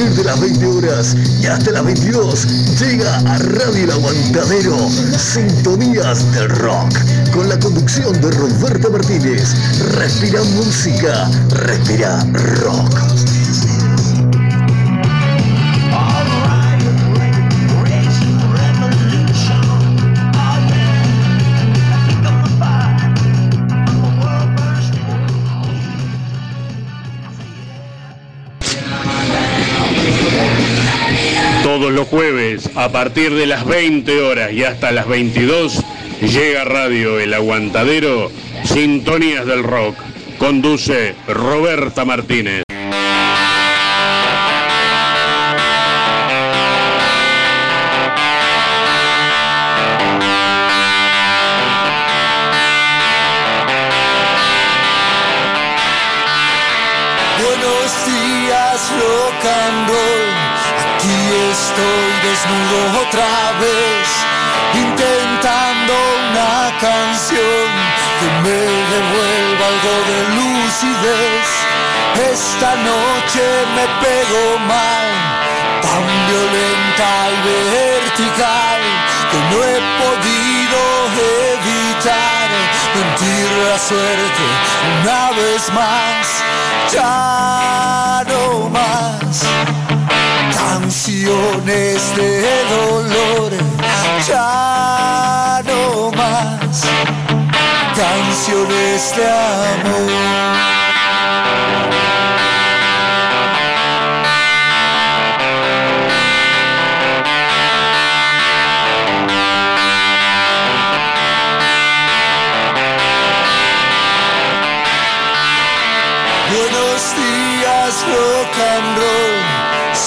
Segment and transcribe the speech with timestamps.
[0.00, 6.32] Partir de las 20 horas y hasta las 22 llega a Radio El Aguantadero Sintonías
[6.32, 6.94] del Rock
[7.34, 9.54] con la conducción de Roberto Martínez.
[9.96, 13.19] Respira música, respira rock.
[32.10, 35.82] Jueves, a partir de las 20 horas y hasta las 22,
[36.20, 38.30] llega Radio El Aguantadero,
[38.64, 39.96] Sintonías del Rock.
[40.38, 42.64] Conduce Roberta Martínez.
[73.80, 75.08] Me pego mal,
[75.80, 78.80] tan violenta y vertical,
[79.30, 80.80] que no he podido
[81.56, 82.48] evitar
[82.94, 84.44] mentir la suerte
[85.00, 86.24] una vez más.
[86.92, 89.34] Ya no más
[90.58, 92.30] canciones de
[92.76, 93.50] dolor,
[94.26, 96.76] ya no más
[97.96, 100.60] canciones de amor.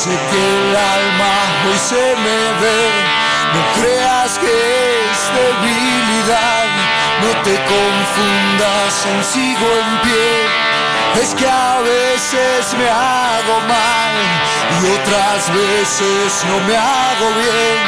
[0.03, 1.33] Sé que el alma
[1.65, 2.81] hoy se me ve.
[3.53, 6.65] No creas que es debilidad.
[7.23, 11.23] No te confundas, aún sigo en pie.
[11.23, 14.13] Es que a veces me hago mal
[14.75, 17.79] y otras veces no me hago bien.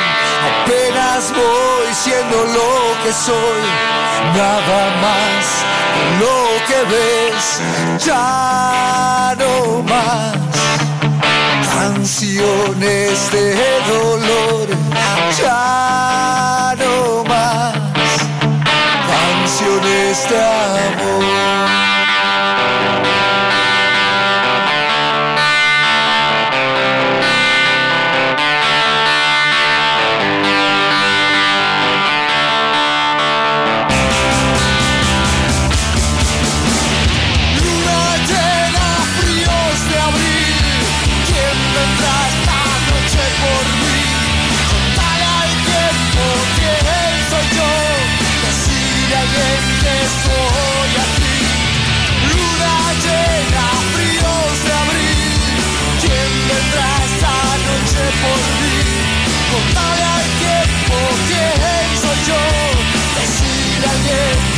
[0.53, 3.61] Apenas voy siendo lo que soy,
[4.37, 5.65] nada más
[6.21, 7.59] lo que ves,
[8.05, 10.54] ya no más
[11.85, 13.56] canciones de
[13.88, 14.68] dolor,
[15.38, 17.75] ya no más
[19.13, 21.66] canciones de amor.
[59.65, 60.95] Contale al tiempo
[61.27, 62.39] quién soy yo.
[63.19, 64.54] Decirle a alguien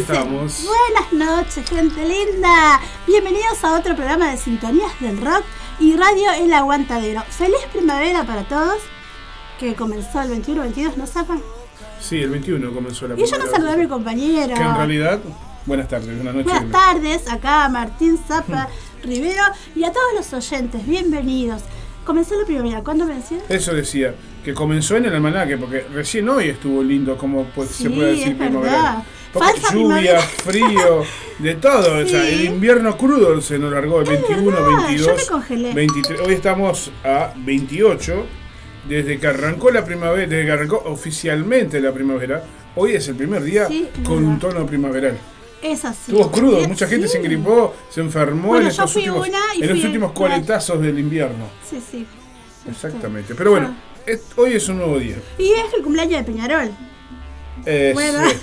[0.00, 0.64] estamos.
[0.66, 2.80] Buenas noches, gente linda.
[3.06, 5.44] Bienvenidos a otro programa de Sintonías del Rock
[5.78, 7.22] y Radio El Aguantadero.
[7.28, 8.78] Feliz primavera para todos,
[9.58, 11.42] que comenzó el 21-22, ¿no saben?
[12.00, 14.54] Sí, el 21 comenzó la Y yo no saludé a mi compañero.
[14.54, 15.20] Que en realidad,
[15.66, 16.50] buenas tardes, buenas noches.
[16.52, 18.68] Buenas tardes, acá Martín Zapa
[19.02, 19.42] Rivero
[19.76, 21.62] y a todos los oyentes, bienvenidos.
[22.06, 23.36] Comenzó la primavera, ¿cuándo venció?
[23.50, 27.84] Eso decía, que comenzó en el almanaque, porque recién hoy estuvo lindo, como pues, se
[27.84, 28.72] Sí, puede decir es primavera.
[28.72, 29.04] verdad.
[29.32, 31.04] Falsa lluvia, frío,
[31.38, 32.02] de todo.
[32.02, 35.74] O sea, el invierno crudo se nos largó el 21, verdad, yo 22, me congelé.
[35.74, 36.20] 23.
[36.20, 38.26] Hoy estamos a 28.
[38.88, 42.42] Desde que arrancó la primavera, desde que arrancó oficialmente la primavera,
[42.76, 45.18] hoy es el primer día Sí, con un tono primaveral.
[45.62, 46.10] Es así.
[46.12, 47.12] Estuvo crudo, mucha gente sí.
[47.12, 49.28] se engripó, se enfermó Bueno, en estos últimos,
[49.60, 51.44] en los últimos coletazos del invierno.
[51.68, 52.06] Sí, sí.
[52.68, 53.34] Exactamente.
[53.34, 53.76] Pero bueno,
[54.06, 55.16] es- hoy es un nuevo día.
[55.38, 56.70] Y es el cumpleaños de Peñarol.
[57.70, 58.36] Eh, Bueno, sí.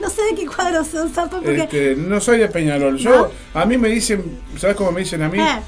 [0.00, 1.62] no sé de qué cuadro son, Zapa, porque.
[1.62, 2.96] Este, no soy de Peñarol.
[2.98, 5.38] Yo, a mí me dicen, ¿sabes cómo me dicen a mí?
[5.38, 5.60] Eh,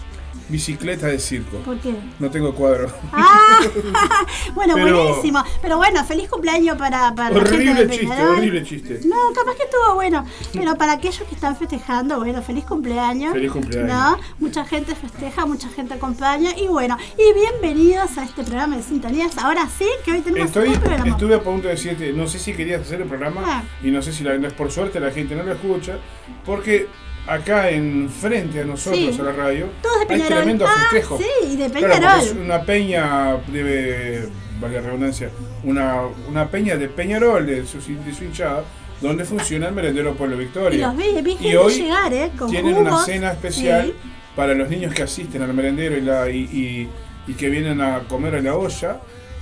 [0.48, 1.58] bicicleta de circo.
[1.58, 1.94] ¿Por qué?
[2.18, 2.90] No tengo cuadro.
[3.12, 3.60] Ah,
[4.54, 5.42] bueno, Pero- buenísimo.
[5.62, 9.00] Pero bueno, feliz cumpleaños para, para la gente horrible de chiste, horrible chiste.
[9.06, 10.24] No, capaz que estuvo bueno.
[10.52, 13.32] Pero para aquellos que están festejando, bueno, feliz cumpleaños.
[13.32, 13.88] Feliz cumpleaños.
[13.92, 14.18] ¿no?
[14.38, 16.50] Mucha gente festeja, mucha gente acompaña.
[16.56, 19.36] Y bueno, y bienvenidos a este programa de sintonías.
[19.38, 21.08] Ahora sí, que hoy tenemos Estoy, un programa.
[21.08, 23.62] estuve a punto de decirte, no sé si querías hacer el programa Ah.
[23.82, 25.98] y no sé si la, por suerte la gente no lo escucha,
[26.44, 26.86] porque
[27.26, 29.20] acá en frente a nosotros, Sí.
[29.20, 30.36] a la radio, Todos de hay Peñarol.
[30.38, 31.18] tremendo Ah, festejo.
[31.18, 32.20] sí, y de Claro, Peñarol.
[32.24, 34.28] es una peña de,
[34.60, 35.30] la redundancia,
[35.64, 38.62] una, una peña de Peñarol, de su, de su hinchada,
[39.00, 40.86] donde funciona el merendero Pueblo y Victoria.
[40.88, 42.30] los vi, vi Y hoy llegar, ¿eh?
[42.38, 42.92] Con tienen jugos.
[42.92, 44.10] una cena especial Sí.
[44.34, 46.88] para los niños que asisten al merendero y, la, y, y-
[47.30, 48.98] y que vienen a comer a la olla.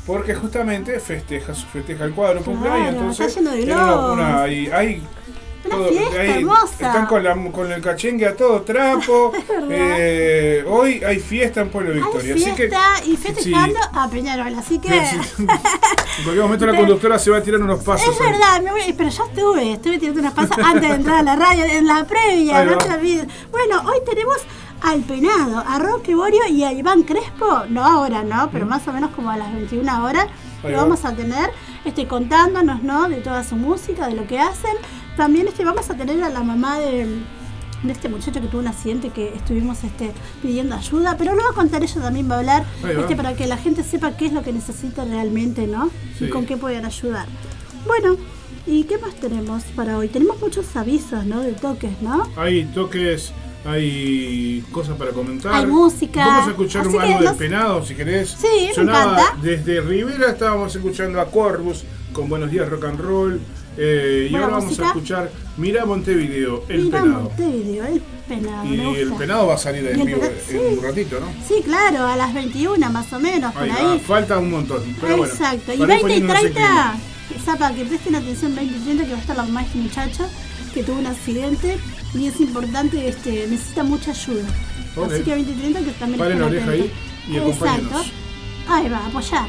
[0.06, 4.66] Porque justamente festeja, festeja el cuadro Claro, cumpleaños, entonces está lleno de una- una- hay,
[4.66, 5.02] hay
[5.64, 6.72] Una fiesta hermosa.
[6.72, 9.32] están con, la, con el cachengue a todo trapo.
[9.76, 14.54] Eh, hoy hay fiesta en Pueblo Hay Victoria, así que fiesta y festejando a Peñarol,
[14.54, 14.88] así que...
[14.88, 15.42] Sí, sí.
[15.42, 15.46] en
[16.24, 18.14] cualquier momento la conductora se va a tirar unos pasos.
[18.14, 18.30] Es ahí.
[18.30, 21.36] verdad, me voy- pero ya estuve, estuve tirando unas pasas antes de entrar a la
[21.36, 23.26] radio, en la previa, no te olvides.
[23.50, 24.36] Bueno, hoy tenemos
[24.82, 28.50] al Penado, a Roque Borio y a Iván Crespo, no ahora, ¿no?
[28.52, 30.26] Pero más o menos como a las 21 horas,
[30.62, 30.76] lo va.
[30.82, 31.50] vamos a tener
[31.84, 33.08] este, contándonos, ¿no?
[33.08, 34.76] De toda su música, de lo que hacen.
[35.16, 37.06] También este, vamos a tener a la mamá de,
[37.84, 41.50] de este muchacho que tuvo un accidente que estuvimos este, pidiendo ayuda, pero lo va
[41.50, 44.32] a contar ella también, va a hablar este, para que la gente sepa qué es
[44.32, 45.90] lo que necesita realmente, ¿no?
[46.18, 46.26] Sí.
[46.26, 47.26] Y con qué pueden ayudar.
[47.86, 48.16] Bueno,
[48.66, 50.08] ¿y qué más tenemos para hoy?
[50.08, 51.42] Tenemos muchos avisos, ¿no?
[51.42, 52.26] De toques, ¿no?
[52.36, 53.32] Hay toques,
[53.64, 55.54] hay cosas para comentar.
[55.54, 56.24] Hay música.
[56.26, 58.30] Vamos a escuchar Así algo del nos- penado, si querés.
[58.30, 59.36] Sí, me Sonaba encanta.
[59.42, 63.40] Desde Rivera estábamos escuchando a Corvus con Buenos Días Rock and Roll.
[63.76, 64.84] eh, y ahora vamos música.
[64.84, 67.22] a escuchar Mira Montevideo, el penado.
[67.22, 71.26] Montevideo, el penado, Y el penado va a salir en vivo en un ratito, ¿no?
[71.46, 74.80] Sí, claro, a las 21 más o menos, por Ahí falta un montón.
[75.00, 75.72] Pero bueno, Exacto.
[75.74, 76.96] y para ir 20 y poniéndonos en 30,
[77.44, 79.78] Zapa, que presten atención 20 y 30 que va a estar la mamá de este
[79.78, 80.26] muchacho
[80.72, 81.78] que tuvo un accidente
[82.14, 84.44] y es importante, este, necesita mucha ayuda.
[84.96, 85.12] Ok.
[85.12, 86.92] Así que 20 y 30 que también Paren la oreja ahí
[87.28, 87.36] y.
[87.36, 88.04] Exacto.
[88.68, 89.48] Ahí va, apoyar.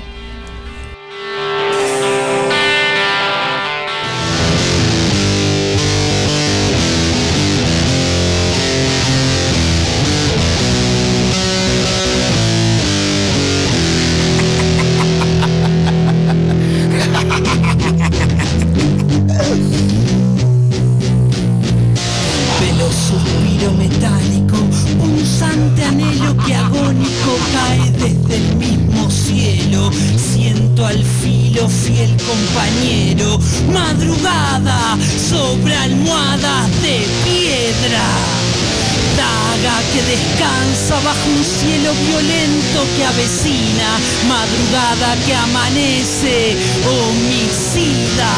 [41.46, 48.34] Cielo violento que avecina, madrugada que amanece, homicida.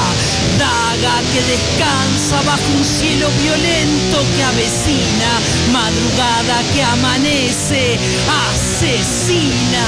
[0.59, 5.31] Daga que descansa bajo un cielo violento que avecina,
[5.71, 7.97] madrugada que amanece,
[8.51, 9.85] asesina.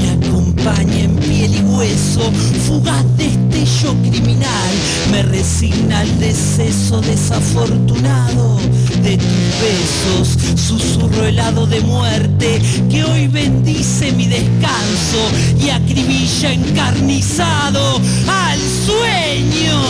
[0.00, 2.32] Me acompaña en piel y hueso,
[2.66, 4.72] fugaz destello criminal,
[5.12, 8.58] me resigna al deceso desafortunado
[9.02, 9.28] de tus
[9.60, 15.18] besos, susurro helado de muerte que hoy bendice mi descanso
[15.60, 19.80] y acribilla encarnizado al sueño.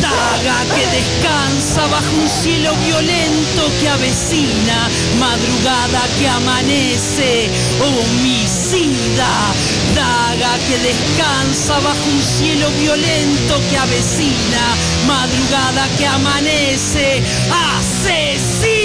[0.00, 7.48] Daga que descansa bajo un cielo violento que avecina, madrugada que amanece,
[8.70, 18.77] Daga que descansa bajo un cielo violento que avecina, madrugada que amanece, asesina.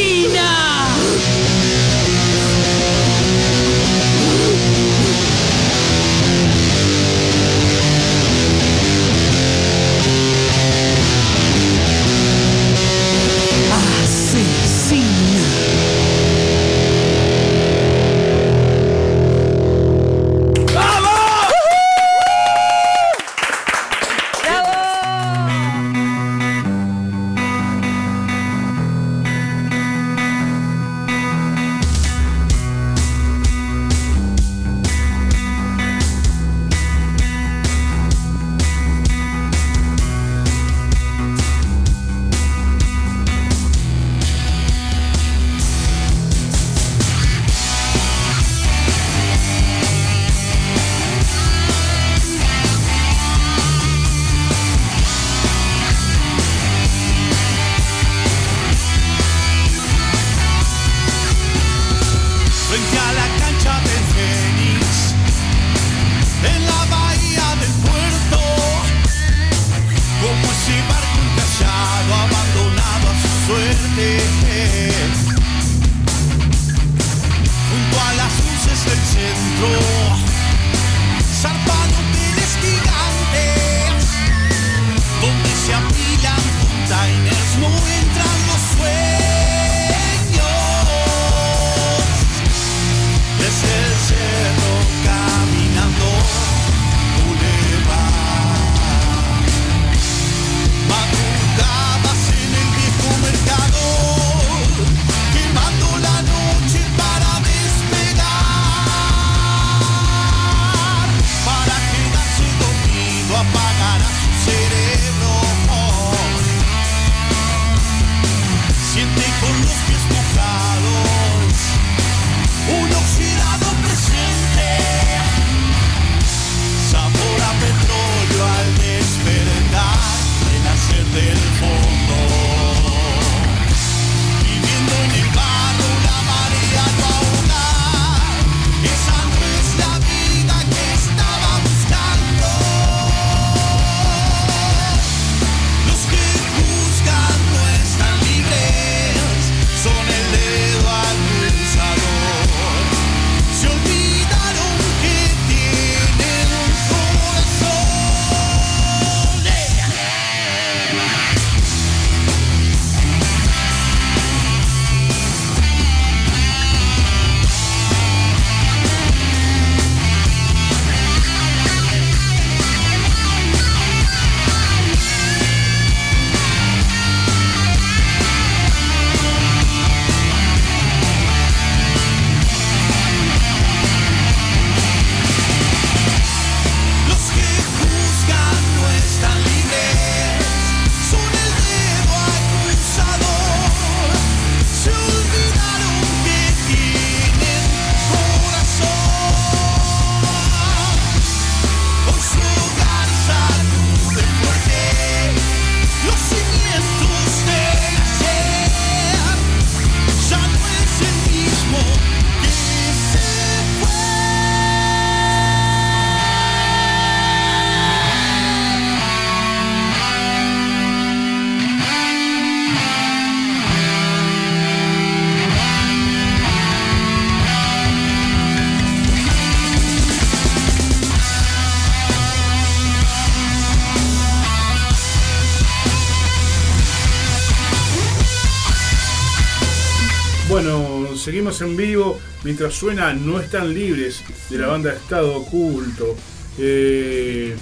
[240.54, 246.16] Bueno, seguimos en vivo mientras suena No están libres de la banda Estado Oculto.
[246.60, 247.56] Eh,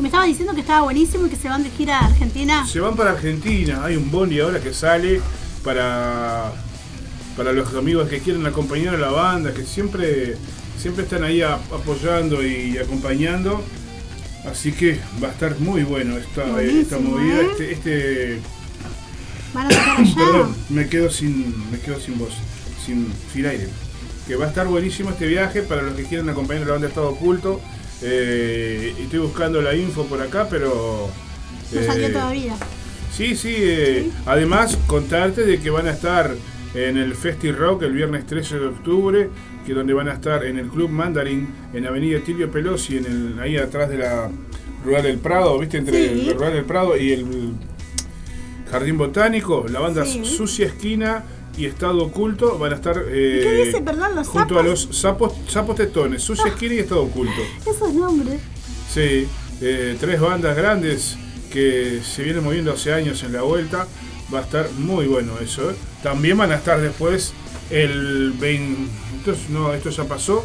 [0.00, 2.64] me estaba diciendo que estaba buenísimo y que se van de gira a Argentina.
[2.64, 5.20] se van para Argentina, hay un bondi ahora que sale
[5.64, 6.52] para,
[7.36, 10.36] para los amigos que quieren acompañar a la banda, que siempre,
[10.80, 13.64] siempre están ahí a- apoyando y acompañando.
[14.48, 17.40] Así que va a estar muy bueno esta, esta Buenísimo, movida.
[17.40, 17.46] ¿eh?
[17.50, 18.40] Este, este-
[19.54, 20.14] Van a tocar allá.
[20.14, 22.34] Perdón, me quedo sin, me quedo sin voz,
[22.84, 23.68] sin, sin aire.
[24.26, 26.88] Que va a estar buenísimo este viaje para los que quieran acompañar a la banda
[26.88, 27.60] Estado Oculto.
[28.02, 31.08] Eh, estoy buscando la info por acá, pero.
[31.72, 32.54] No salió eh, todavía.
[33.14, 36.34] Sí, sí, eh, además contarte de que van a estar
[36.74, 39.28] en el Festi Rock el viernes 13 de octubre,
[39.66, 43.40] que donde van a estar en el Club Mandarin, en Avenida Tilio Pelosi, en el,
[43.40, 44.30] ahí atrás de la
[44.84, 45.76] Rural del Prado, ¿viste?
[45.78, 46.28] Entre Sí.
[46.28, 47.52] el Rural del Prado y el
[48.72, 50.24] Jardín Botánico, la banda Sí.
[50.24, 51.24] Sucia Esquina
[51.56, 54.58] y Estado Oculto van a estar eh, ¿Qué dice, perdón, los junto sapos?
[54.58, 57.42] a los sapos, sapos tetones, Sucia Esquina y Estado Oculto.
[57.70, 58.40] Esos nombres.
[58.92, 59.28] Sí,
[59.60, 61.16] eh, tres bandas grandes
[61.52, 63.86] que se vienen moviendo hace años en la vuelta.
[64.34, 65.70] Va a estar muy bueno eso.
[65.70, 65.74] ¿eh?
[66.02, 67.34] También van a estar después
[67.70, 68.90] el 20.
[69.18, 70.42] Esto, es- no, esto ya pasó.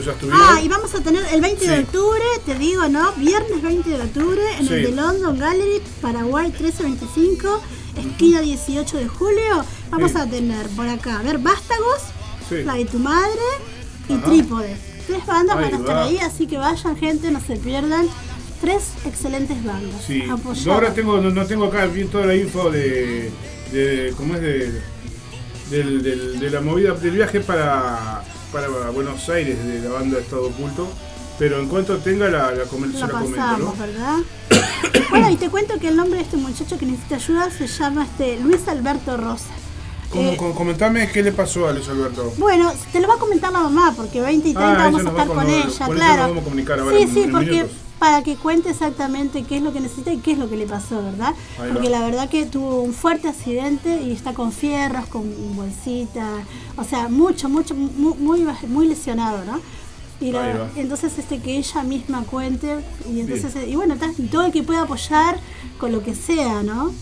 [0.00, 0.14] Ya.
[0.32, 3.12] Ah, y vamos a tener el 20 de octubre, te digo, ¿no?
[3.12, 7.60] Viernes 20 de octubre en el de London Gallery, Paraguay 1325,
[8.10, 9.64] esquina 18 de julio.
[9.90, 10.18] Vamos Sí.
[10.18, 12.00] a tener por acá, a ver, Vástagos.
[12.50, 13.40] La de tu madre
[14.08, 14.24] y Ajá.
[14.24, 14.76] Trípode.
[15.06, 16.04] Tres bandas van a estar va.
[16.04, 18.06] ahí, así que vayan, gente, no se pierdan.
[18.60, 20.02] Tres excelentes bandas.
[20.06, 20.22] Sí.
[20.30, 20.66] Apoyadas.
[20.66, 23.30] Ahora tengo, no, no tengo acá bien toda la info de.
[23.72, 24.40] de ¿Cómo es?
[24.42, 24.82] De,
[25.70, 28.22] del- del- de la movida del viaje para,
[28.54, 30.86] para Buenos Aires de la banda Estado Oculto.
[31.36, 33.74] Pero en cuanto tenga la, la, la comento, pasamos, ¿no?
[33.76, 34.18] ¿verdad?
[35.10, 38.04] bueno, y te cuento que el nombre de este muchacho que necesita ayuda se llama
[38.04, 39.50] este Luis Alberto Rosa.
[40.14, 42.32] Eh, com- comentame qué le pasó a Luis Alberto.
[42.38, 45.08] Bueno, te lo va a comentar la mamá, porque 20 y 30 Ah, vamos a
[45.08, 46.16] estar con- ella, claro.
[46.22, 47.76] nos vamos a comunicar ahora sí, en- sí, en porque minutos.
[48.04, 50.66] Para que cuente exactamente qué es lo que necesita y qué es lo que le
[50.66, 51.32] pasó, ¿verdad?
[51.72, 55.24] Porque la verdad que tuvo un fuerte accidente y está con fierros, con
[55.56, 56.28] bolsita,
[56.76, 59.58] o sea, mucho, mucho, mu- muy, muy, lesionado, ¿no?
[60.20, 63.70] Y la- entonces este que ella misma cuente y entonces Bien.
[63.70, 63.96] y bueno,
[64.30, 65.38] todo el que pueda apoyar
[65.80, 66.92] con lo que sea, ¿no?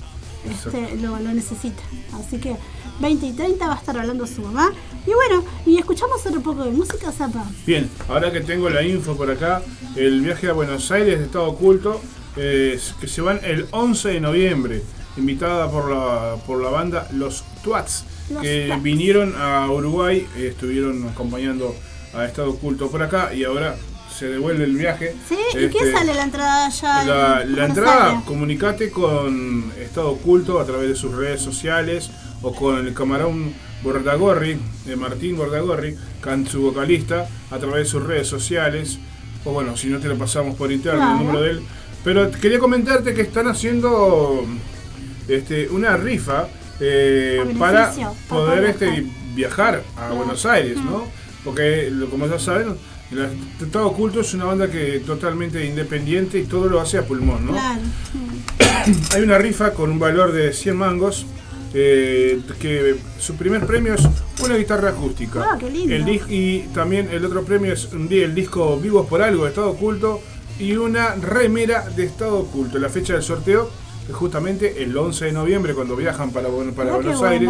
[0.48, 1.82] Este, lo, lo necesita.
[2.16, 2.54] Así que
[3.00, 4.72] 20 y 30 va a estar hablando su mamá.
[5.06, 7.44] Y bueno, y escuchamos otro poco de música, Zapa.
[7.66, 9.62] Bien, ahora que tengo la info por acá,
[9.96, 12.00] el viaje a Buenos Aires de Estado Oculto,
[12.36, 14.82] eh, que se van el 11 de noviembre,
[15.16, 18.82] invitada por la, por la banda Los Twats, Los que Twats.
[18.82, 21.74] vinieron a Uruguay, eh, estuvieron acompañando
[22.14, 23.76] a Estado Oculto por acá y ahora
[24.16, 25.16] se devuelve el viaje.
[25.28, 25.36] ¿Sí?
[25.54, 27.04] ¿Y qué Este, sale la entrada ya?
[27.04, 32.10] La, en la entrada, comunicate con Estado Oculto a través de sus redes sociales
[32.42, 35.96] o con el camarón Bordagorri, de Martín Bordagorri,
[36.50, 38.98] su vocalista, a través de sus redes sociales.
[39.44, 41.12] O bueno, si no te lo pasamos por interno, Claro.
[41.18, 41.62] el número de él.
[42.04, 44.44] Pero quería comentarte que están haciendo
[45.28, 46.48] este, una rifa
[46.80, 47.92] eh, para
[48.28, 49.82] poder este, viajar.
[49.96, 50.14] a Claro.
[50.16, 51.04] Buenos Aires, ¿no?
[51.44, 52.76] Porque, como ya saben,
[53.10, 53.28] el
[53.60, 57.52] Estado Oculto es una banda que totalmente independiente y todo lo hace a pulmón, ¿no?
[57.52, 57.80] Claro.
[59.14, 61.26] Hay una rifa con un valor de 100 mangos.
[61.74, 64.02] Eh, que su primer premio es
[64.44, 65.42] una guitarra acústica.
[65.52, 65.94] Ah, qué lindo.
[65.94, 69.50] El y también el otro premio es un día el disco Vivos por Algo de
[69.50, 70.20] Estado Oculto
[70.58, 72.78] y una remera de Estado Oculto.
[72.78, 73.70] La fecha del sorteo
[74.08, 77.48] es justamente el 11 de noviembre cuando viajan para, Ah, Buenos Aires.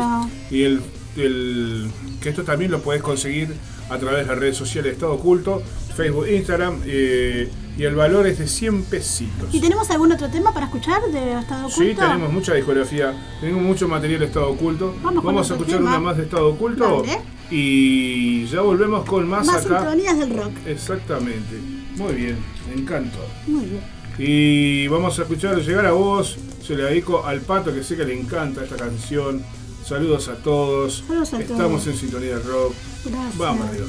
[0.51, 0.81] Y el,
[1.17, 3.49] el- que esto también lo puedes conseguir
[3.91, 5.63] a través de las redes sociales de Estado Oculto,
[5.97, 9.49] Facebook, Instagram, eh, y el valor es de 100 pesitos.
[9.53, 11.83] ¿Y tenemos algún otro tema para escuchar de Estado Oculto?
[11.91, 14.95] Sí, tenemos mucha discografía, tenemos mucho material de Estado Oculto.
[15.03, 15.91] Vamos con a escuchar tema.
[15.91, 17.21] una más de Estado Oculto Dale.
[17.51, 19.79] y ya volvemos con más, Más acá.
[19.81, 20.53] sintonías del rock.
[20.67, 21.57] Exactamente.
[21.97, 22.37] Muy bien,
[22.69, 23.19] me encanta.
[23.47, 23.81] Muy bien.
[24.19, 26.37] Y vamos a escuchar Llegar a vos.
[26.63, 29.43] Se le dedico al pato que sé que le encanta esta canción.
[29.93, 31.05] Saludos a todos.
[31.07, 31.87] Saludos a Estamos todos.
[31.89, 32.73] en sintonía de rock.
[33.05, 33.37] Gracias.
[33.37, 33.87] Vamos arriba.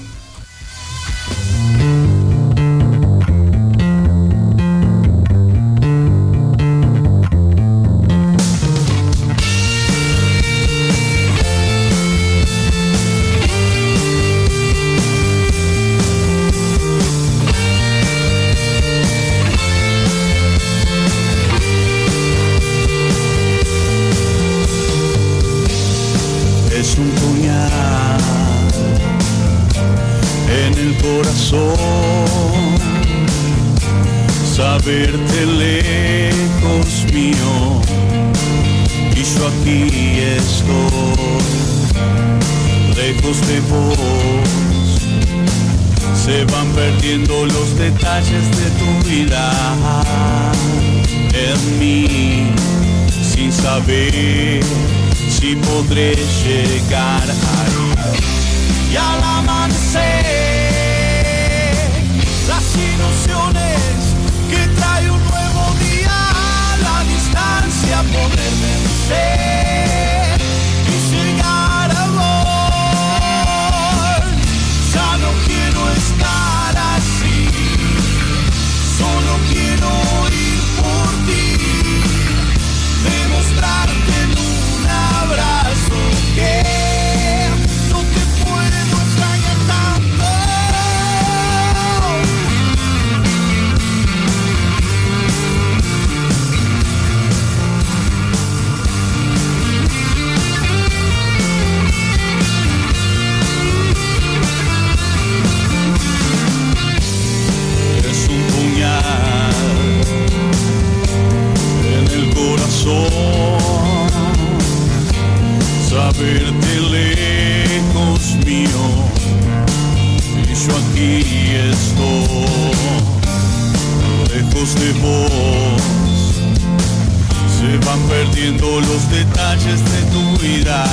[128.09, 130.83] Perdiendo los detalles de tu vida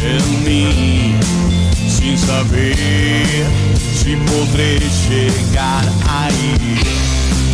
[0.00, 1.14] en mí,
[1.88, 3.46] sin saber
[3.94, 6.78] si podré llegar ahí.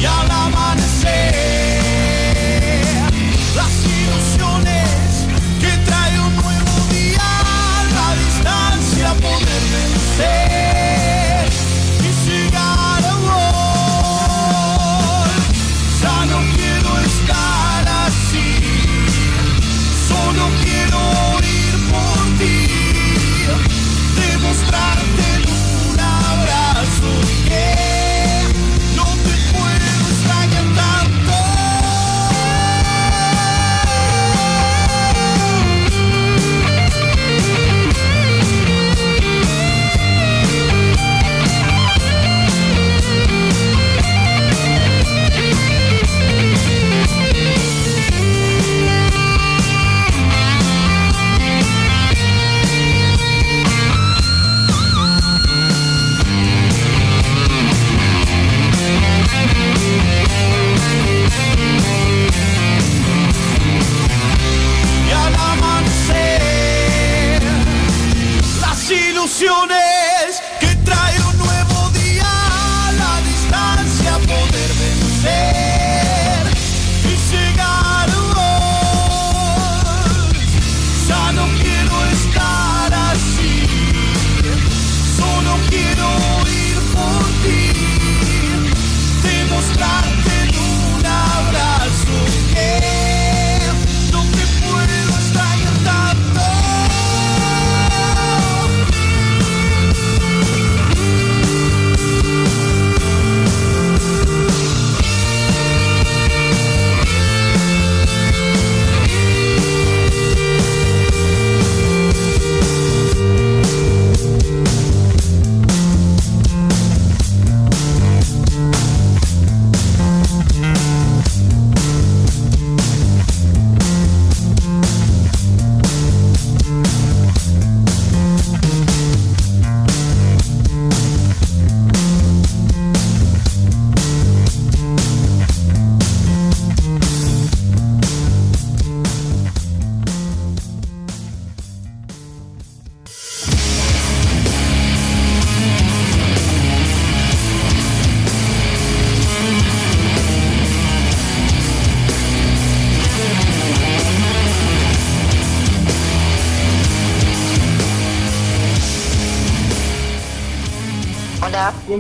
[0.00, 1.12] Y al amanecer,
[3.54, 4.88] las ilusiones
[5.60, 7.22] que trae un nuevo día,
[7.94, 10.79] la distancia poder vencer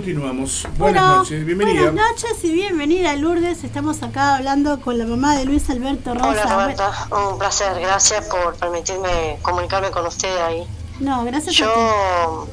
[0.04, 0.66] Continuamos.
[0.78, 1.82] Buenas Bueno, noches, bienvenida.
[1.90, 3.64] Buenas noches y bienvenida Lourdes.
[3.64, 6.26] Estamos acá hablando con la mamá de Luis Alberto Rosa.
[6.30, 10.66] Hola Roberta, un placer, gracias por permitirme comunicarme con usted ahí.
[11.00, 12.46] No, gracias a Yo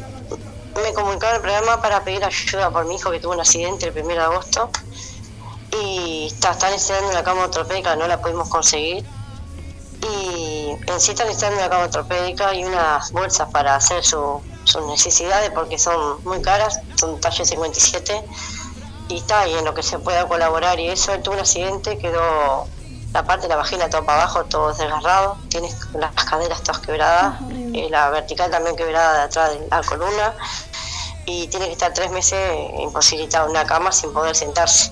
[0.75, 3.87] me comunicaba en el programa para pedir ayuda por mi hijo que tuvo un accidente
[3.87, 4.69] el 1 de agosto
[5.81, 9.05] y está, está necesitando una cama ortopédica, no la pudimos conseguir.
[10.01, 14.83] Y en sí está necesitando una cama ortopédica y unas bolsas para hacer su- sus
[14.85, 18.23] necesidades porque son muy caras, son talle 57
[19.09, 21.97] y está y en lo que se pueda colaborar y eso, él tuvo un accidente,
[21.97, 22.67] quedó
[23.13, 27.35] la parte de la vagina todo para abajo, todo desgarrado, tiene las caderas todas quebradas,
[27.35, 27.79] Ah, horrible.
[27.79, 30.33] y la vertical también quebrada de atrás de la columna
[31.25, 32.37] y tiene que estar tres meses
[32.79, 34.91] imposibilitado en una cama sin poder sentarse.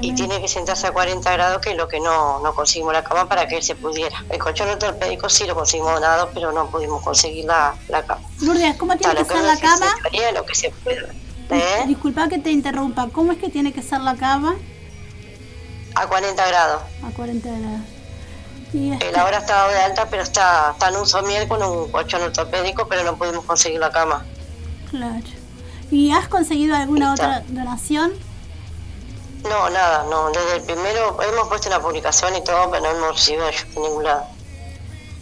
[0.00, 3.04] Y tiene que sentarse a 40 grados, que es lo que no, no conseguimos la
[3.04, 4.24] cama para que él se pudiera.
[4.30, 8.22] El colchón ortopédico sí lo conseguimos donado, pero no pudimos conseguir la, la cama.
[8.40, 9.86] Lourdes, ¿cómo tiene Está, que ser la cama?
[9.86, 11.08] necesitaría, lo que se pueda.
[11.50, 11.84] ¿Eh?
[11.86, 13.08] Disculpa que te interrumpa.
[13.12, 14.56] ¿Cómo es que tiene que ser la cama?
[15.94, 16.82] A 40 grados.
[17.06, 17.80] A 40 grados.
[18.72, 21.62] Y este, Él ahora está dado de alta, pero está, está en un somier con
[21.62, 24.24] un colchón ortopédico, pero no pudimos conseguir la cama.
[24.90, 25.22] claro.
[25.90, 27.26] ¿Y has conseguido alguna Está.
[27.26, 28.12] otra donación?
[29.44, 30.30] No, nada, no.
[30.30, 33.80] Desde el primero hemos puesto una publicación y todo, pero no hemos recibido ayuda de
[33.80, 34.24] ningún lado.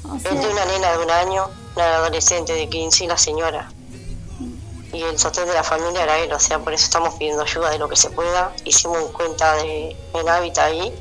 [0.04, 3.72] O sea, tiene una nena de un año, una adolescente de 15 y la señora.
[4.92, 7.70] Y el sostén de la familia era él, o sea, por eso estamos pidiendo ayuda
[7.70, 8.52] de lo que se pueda.
[8.64, 10.92] Hicimos cuenta de, en Hábitat ahí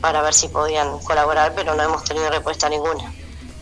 [0.00, 3.12] para ver si podían colaborar, pero no hemos tenido respuesta ninguna.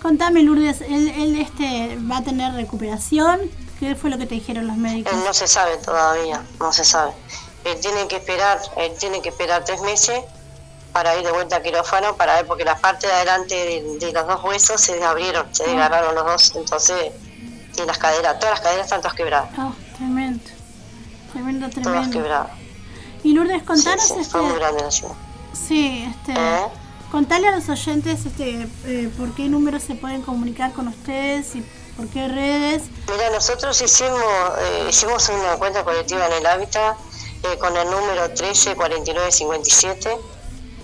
[0.02, 3.40] contame Lourdes, ¿él, él, este, va a tener recuperación?
[3.80, 5.12] ¿Qué fue lo que te dijeron los médicos?
[5.12, 7.12] Él no se sabe todavía, no se sabe.
[7.64, 10.20] Él tiene que esperar, él tiene que esperar tres meses
[10.92, 14.12] para ir de vuelta a quirófano para ver, porque la parte de adelante de, de
[14.12, 17.12] los dos huesos se abrieron, se desgarraron los dos, entonces
[17.74, 20.44] tiene las caderas, todas las caderas están todas quebradas, Oh, tremendo.
[21.32, 22.10] Tremendo, todas tremendo.
[22.12, 22.50] quebradas.
[23.22, 25.14] Y Lourdes, Sí, contanos, sí, este, fue muy grande la ciudad.
[25.52, 26.66] sí, este, ¿Eh?
[27.10, 31.64] contale a los oyentes, este, eh, por qué números se pueden comunicar con ustedes y
[31.96, 32.84] por qué redes.
[33.12, 34.22] Mira, nosotros hicimos,
[34.60, 36.96] eh, hicimos una cuenta colectiva en el Hábitat
[37.44, 40.18] eh, con el número 134957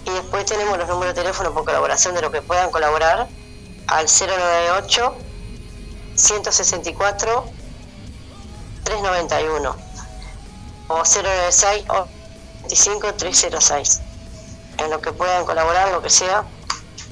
[0.07, 3.29] y después tenemos los números de teléfono por colaboración de lo que puedan colaborar
[3.87, 5.14] al 098
[6.17, 7.45] 164
[8.85, 9.77] 391
[10.88, 11.85] o 096
[12.62, 14.01] 25 306
[14.79, 16.45] en lo que puedan colaborar, lo que sea.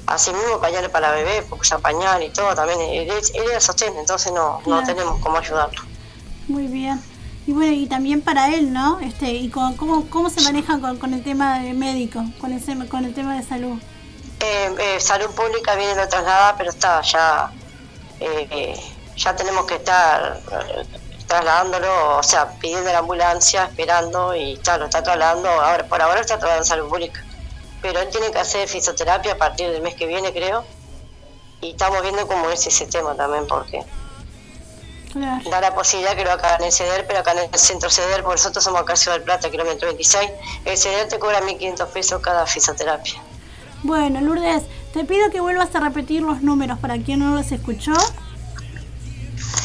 [0.05, 3.53] Así mismo pañales para bebé, porque usa pañal y todo, también él, es- él es
[3.53, 5.81] el sostén, entonces no, no tenemos cómo ayudarlo.
[6.49, 7.01] Muy bien.
[7.45, 8.99] Y bueno, y también para él, ¿no?
[9.01, 12.65] Este, y con, cómo, cómo se manejan con, con el tema de médico, con el,
[12.65, 13.77] sem- con el tema de salud.
[14.39, 17.51] Eh, eh, salud pública viene lo trasladada, pero está ya,
[18.19, 18.79] eh, eh,
[19.17, 20.85] ya tenemos que estar eh,
[21.27, 26.21] trasladándolo, o sea, pidiendo la ambulancia, esperando y está, lo está trasladando, ahora por ahora
[26.21, 27.23] está trasladando salud pública.
[27.81, 30.63] Pero él tiene que hacer fisioterapia a partir del mes que viene, creo,
[31.59, 33.83] y estamos viendo cómo es ese tema también, porque
[35.13, 35.47] Claro.
[35.49, 38.23] da la posibilidad que lo hagan en el CEDER, pero acá en el centro CEDER,
[38.23, 40.29] porque nosotros somos acá Ciudad del Plata, kilómetro 26,
[40.65, 43.21] el CEDER te cobra 1.500 pesos cada fisioterapia.
[43.83, 47.93] Bueno, Lourdes, te pido que vuelvas a repetir los números para quien no los escuchó.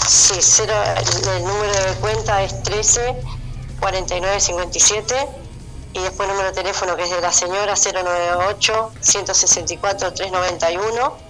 [0.06, 3.16] Sí, cero, el, el número de cuenta es 13
[3.80, 5.28] 49 57
[5.94, 11.27] y después el número de teléfono que es de la señora 098 164 391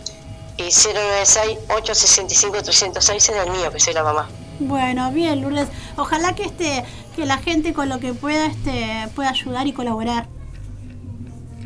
[0.58, 4.28] y 096 865 306 es el mío, que soy la mamá.
[4.60, 5.68] Bueno, bien, Lourdes.
[5.96, 6.84] Ojalá que este,
[7.16, 10.26] que la gente con lo que pueda, este, pueda ayudar y colaborar.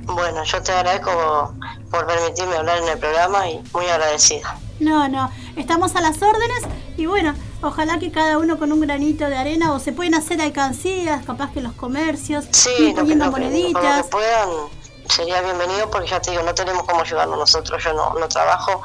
[0.05, 1.55] Bueno, yo te agradezco
[1.91, 4.59] por permitirme hablar en el programa y muy agradecida.
[4.81, 6.65] No, no, estamos a las órdenes
[6.97, 10.41] y bueno, ojalá que cada uno con un granito de arena o se pueden hacer
[10.43, 14.03] alcancías, capaz que los comercios, Sí, poniendo lo que- lo moneditas.
[14.03, 14.49] que puedan
[15.09, 18.83] sería bienvenido porque ya te digo, no tenemos cómo ayudarnos nosotros, yo no, no trabajo,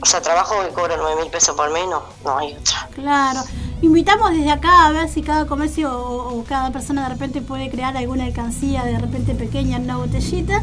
[0.00, 2.88] o sea, trabajo y cobro 9 mil pesos por mes, no, no hay otra.
[2.94, 3.40] Claro.
[3.82, 7.70] Invitamos desde acá a ver si cada comercio o, o cada persona de repente puede
[7.70, 10.62] crear alguna alcancía de repente pequeña en una botellita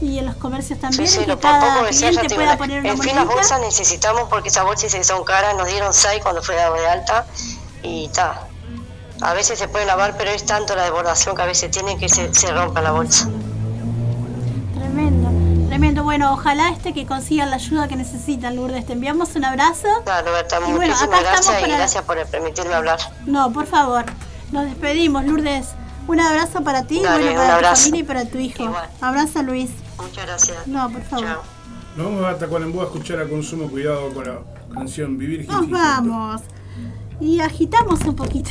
[0.00, 2.80] y en los comercios también Sí, sí, y que cada cliente te pueda digo, poner
[2.80, 6.20] una en fin, las bolsas necesitamos porque esas bolsas que son caras, nos dieron 6
[6.22, 7.26] cuando fue dado de alta
[7.82, 8.46] y está.
[9.20, 12.08] A veces se puede lavar, pero es tanto la desbordación que a veces tiene que
[12.08, 13.28] se, se rompa la bolsa.
[16.14, 18.86] Bueno, ojalá este que consigan la ayuda que necesitan, Lourdes.
[18.86, 19.88] Te enviamos un abrazo.
[20.04, 23.00] Claro, Berta, Y bueno, estamos gracias y gracias por permitirme hablar.
[23.26, 24.04] No, por favor.
[24.52, 25.70] Nos despedimos, Lourdes.
[26.06, 28.62] Un abrazo para ti, Dale, bueno, un para tu familia y para tu hijo.
[28.62, 28.88] Igual.
[29.00, 29.70] Abrazo, Luis.
[29.96, 30.66] Muchas gracias.
[30.68, 31.26] No, por favor.
[31.26, 31.42] Chao.
[31.96, 34.38] Nos vamos a Tacuarembó a escuchar a Consumo Cuidado con la
[34.72, 36.42] canción Vivir Nos vamos.
[37.20, 38.50] Y agitamos un poquito.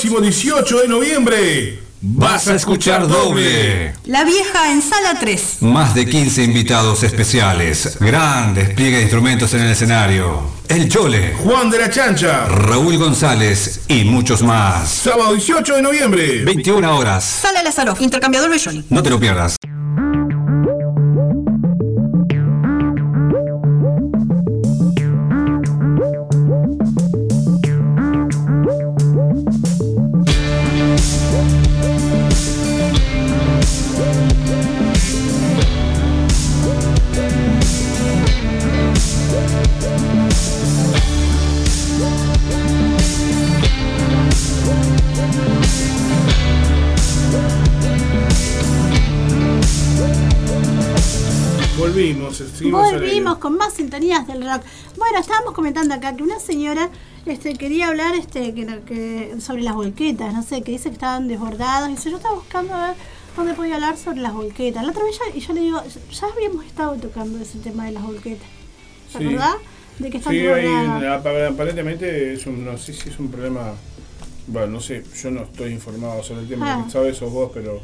[0.00, 3.92] próximo 18 de noviembre vas a escuchar doble.
[4.06, 5.58] La vieja en sala 3.
[5.60, 7.98] Más de 15 invitados especiales.
[8.00, 10.40] Gran despliegue de instrumentos en el escenario.
[10.68, 11.34] El Chole.
[11.44, 12.46] Juan de la Chancha.
[12.46, 14.88] Raúl González y muchos más.
[14.88, 16.44] Sábado 18 de noviembre.
[16.44, 17.22] 21 horas.
[17.24, 18.84] Sala Lázaro, intercambiador Belloni.
[18.88, 19.56] No te lo pierdas.
[53.90, 54.62] Sintonías del rock.
[54.96, 56.88] Bueno, estábamos comentando acá que una señora
[57.26, 61.26] este, quería hablar este, que, que- sobre las volquetas, no sé, que dice que estaban
[61.28, 61.88] desbordados.
[61.88, 62.96] Y dice, yo estaba buscando a ver
[63.36, 64.84] dónde podía hablar sobre las volquetas.
[64.84, 67.92] La otra vez ya, y yo le digo, ya habíamos estado tocando ese tema de
[67.92, 68.46] las volquetas.
[69.12, 69.24] ¿Te Sí.
[69.26, 69.54] acordás?
[69.98, 71.20] De que están Sí, desbordadas.
[71.20, 73.72] apa- aparentemente es un, no sé si es un problema,
[74.46, 76.90] bueno, no sé, yo no estoy informado sobre el tema, Ah.
[76.90, 77.80] sabes sos vos, pero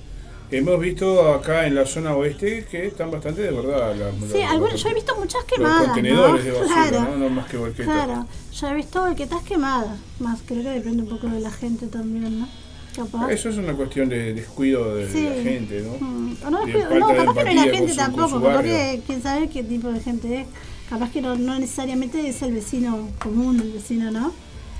[0.51, 4.73] hemos visto acá en la zona oeste que están bastante desbordadas las Sí, los- algunas,
[4.75, 5.85] los- yo he visto muchas los quemadas.
[5.87, 6.53] contenedores ¿no?
[6.53, 7.17] de basura, claro, ¿no?
[7.17, 7.87] No más que volquetas.
[7.87, 9.99] Claro, yo he visto volquetas quemadas.
[10.21, 12.49] Más creo que depende un poco de la gente también, ¿no?
[12.95, 13.31] Capaz.
[13.31, 15.25] Eso es una cuestión de descuido de Sí.
[15.25, 15.99] la gente, ¿no?
[16.07, 17.97] Mm, o no, De descuido- falta no, de capaz que no es la gente su-
[17.99, 20.47] tampoco, porque quién sabe qué tipo de gente es.
[20.89, 24.33] Capaz que no, no necesariamente es el vecino común, el vecino, ¿no?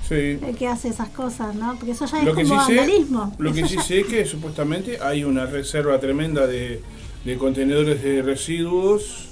[0.07, 0.39] Sí.
[0.41, 1.75] El que hace esas cosas, ¿no?
[1.75, 3.35] Porque eso ya Lo es que, sí como sé, vandalismo.
[3.37, 6.81] lo que sí sé es que supuestamente hay una reserva tremenda de,
[7.25, 9.27] de contenedores de residuos,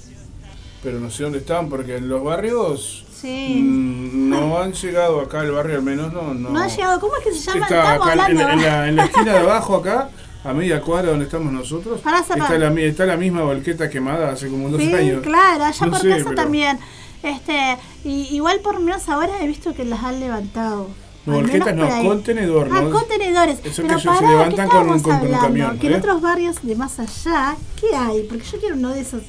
[0.84, 3.61] pero no sé dónde están, porque en los barrios Sí.
[3.63, 6.34] mm, no han llegado acá al barrio, al menos no.
[6.34, 7.65] No, No ha llegado, ¿cómo es que se llama?
[7.65, 8.55] Está acá en, hablando en ahora.
[8.82, 10.09] la, en la esquina de abajo acá,
[10.43, 14.69] a media cuadra donde estamos nosotros, está la, está la misma volqueta quemada hace como
[14.69, 15.21] dos Sí, años.
[15.23, 16.78] claro, allá No por sé, casa pero- también.
[17.26, 20.88] Este, y, igual por lo menos ahora he visto que las han levantado.
[21.26, 22.05] No, por no, ahí.
[22.07, 22.91] contenedor, Ah, ¿no?
[22.91, 23.57] contenedores.
[23.63, 25.93] Eso Pero que se- pará, se ¿qué levantan con con- con un camión, Que en
[25.93, 25.97] ¿eh?
[25.97, 28.21] otros barrios de más allá, ¿qué hay?
[28.30, 29.23] Porque yo quiero uno de esos.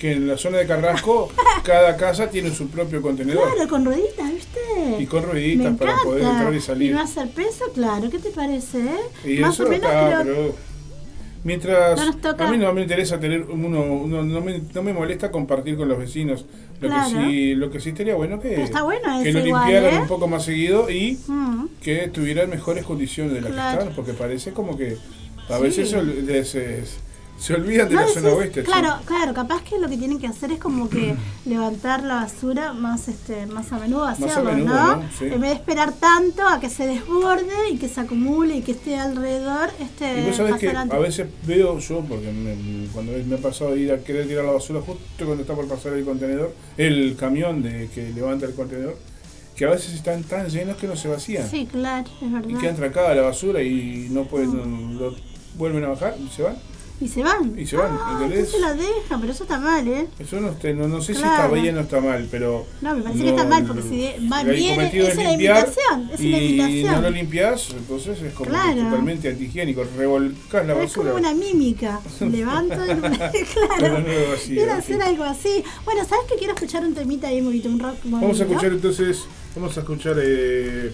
[0.00, 1.28] Que en la zona de Carrasco,
[1.64, 3.54] cada casa tiene su propio contenedor.
[3.54, 4.60] Claro, con rueditas, ¿viste?
[4.98, 6.10] Y con rueditas Me para encanta.
[6.10, 6.90] poder entrar y salir.
[6.90, 8.10] Y no hacer peso, claro.
[8.10, 9.30] ¿Qué te parece, eh?
[9.36, 10.54] Y más eso o menos creo- pero
[11.44, 12.00] mientras
[12.38, 15.76] No a mí no me interesa tener uno, uno- no, me, no me molesta compartir
[15.76, 16.44] con los vecinos.
[16.80, 17.18] Lo Claro.
[17.18, 19.62] que sí, lo que sí estaría bueno que Pero está bueno que eso lo igual,
[19.64, 20.02] limpiaran ¿eh?
[20.02, 21.64] un poco más seguido y Mm.
[21.82, 23.78] que tuvieran mejores condiciones de las Claro.
[23.78, 24.96] que están, porque parece como que
[25.48, 25.62] a Sí.
[25.62, 26.26] veces se, ol-
[27.38, 28.62] se, olvidan de No la zona oeste.
[28.62, 31.14] Claro, claro, capaz que lo que tienen que hacer es como que
[31.46, 34.96] levantar la basura más este más a menudo, hacerlo, ¿no?
[34.96, 35.02] ¿no?
[35.18, 35.26] Sí.
[35.26, 38.72] En vez de esperar tanto a que se desborde y que se acumule y que
[38.72, 40.96] esté alrededor, este Y vos sabés que pasar antes.
[40.96, 44.44] a veces veo yo, porque me- cuando me ha pasado de ir a querer tirar
[44.44, 48.54] la basura justo cuando está por pasar el contenedor, el camión de que levanta el
[48.54, 48.96] contenedor,
[49.54, 51.48] que a veces están tan llenos que no se vacían.
[51.50, 52.48] Sí, claro, es verdad.
[52.48, 55.14] Y queda atracada la basura y no pueden, lo
[55.56, 56.56] vuelven a bajar y se van.
[56.98, 57.58] Y se van.
[57.58, 58.38] Y se van, ah, ¿entendés?
[58.38, 60.06] entonces la dejan, pero eso está mal, ¿eh?
[60.18, 62.66] Eso no, no, no sé si está bien o está mal, pero...
[62.80, 66.20] No, me parece que está mal, porque si va bien, esa es la invitación, es
[66.20, 66.94] y una invitación.
[66.94, 68.80] no lo limpias, entonces es como Claro.
[68.82, 71.10] totalmente antihigiénico, revolcás la es basura.
[71.12, 72.00] como una mímica.
[72.20, 73.00] Levanto el...
[73.76, 74.04] Claro.
[74.46, 75.62] Quiero hacer algo así.
[75.84, 77.96] Bueno, ¿sabes que quiero escuchar un temita ahí, un rock?
[78.04, 79.24] Vamos a escuchar entonces,
[79.54, 80.92] vamos a escuchar eh,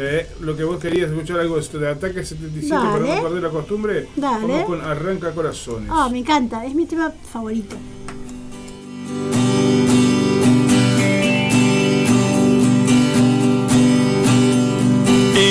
[0.00, 3.16] eh, lo que vos querías escuchar, algo de Ataque 77 para Dale.
[3.16, 4.08] no perder la costumbre.
[4.14, 4.46] Dale.
[4.46, 5.90] Vamos con Arranca Corazones.
[5.90, 7.74] Oh, me encanta, es mi tema favorito.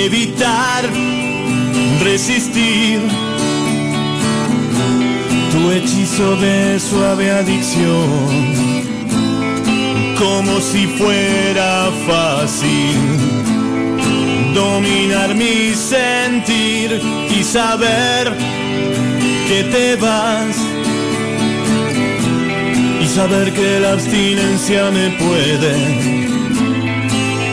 [0.06, 0.84] evitar
[2.02, 3.00] resistir
[5.52, 8.54] tu hechizo de suave adicción,
[10.18, 13.37] como si fuera fácil
[14.58, 17.00] dominar mi sentir
[17.30, 18.24] y saber
[19.48, 20.56] que te vas.
[23.02, 25.74] Y saber que la abstinencia me puede.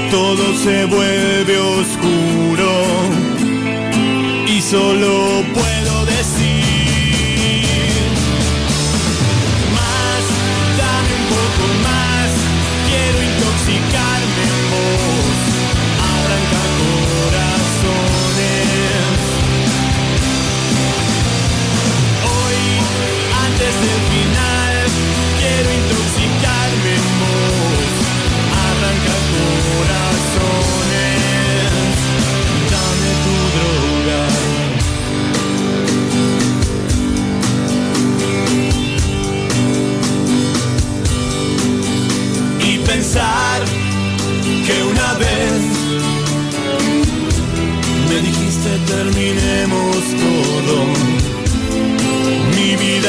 [0.10, 2.72] Todo se vuelve oscuro
[4.56, 5.12] y solo
[5.54, 5.85] puedo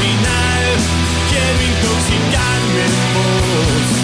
[0.00, 0.64] final,
[1.30, 3.97] Kevin Cox y Carmen Fox.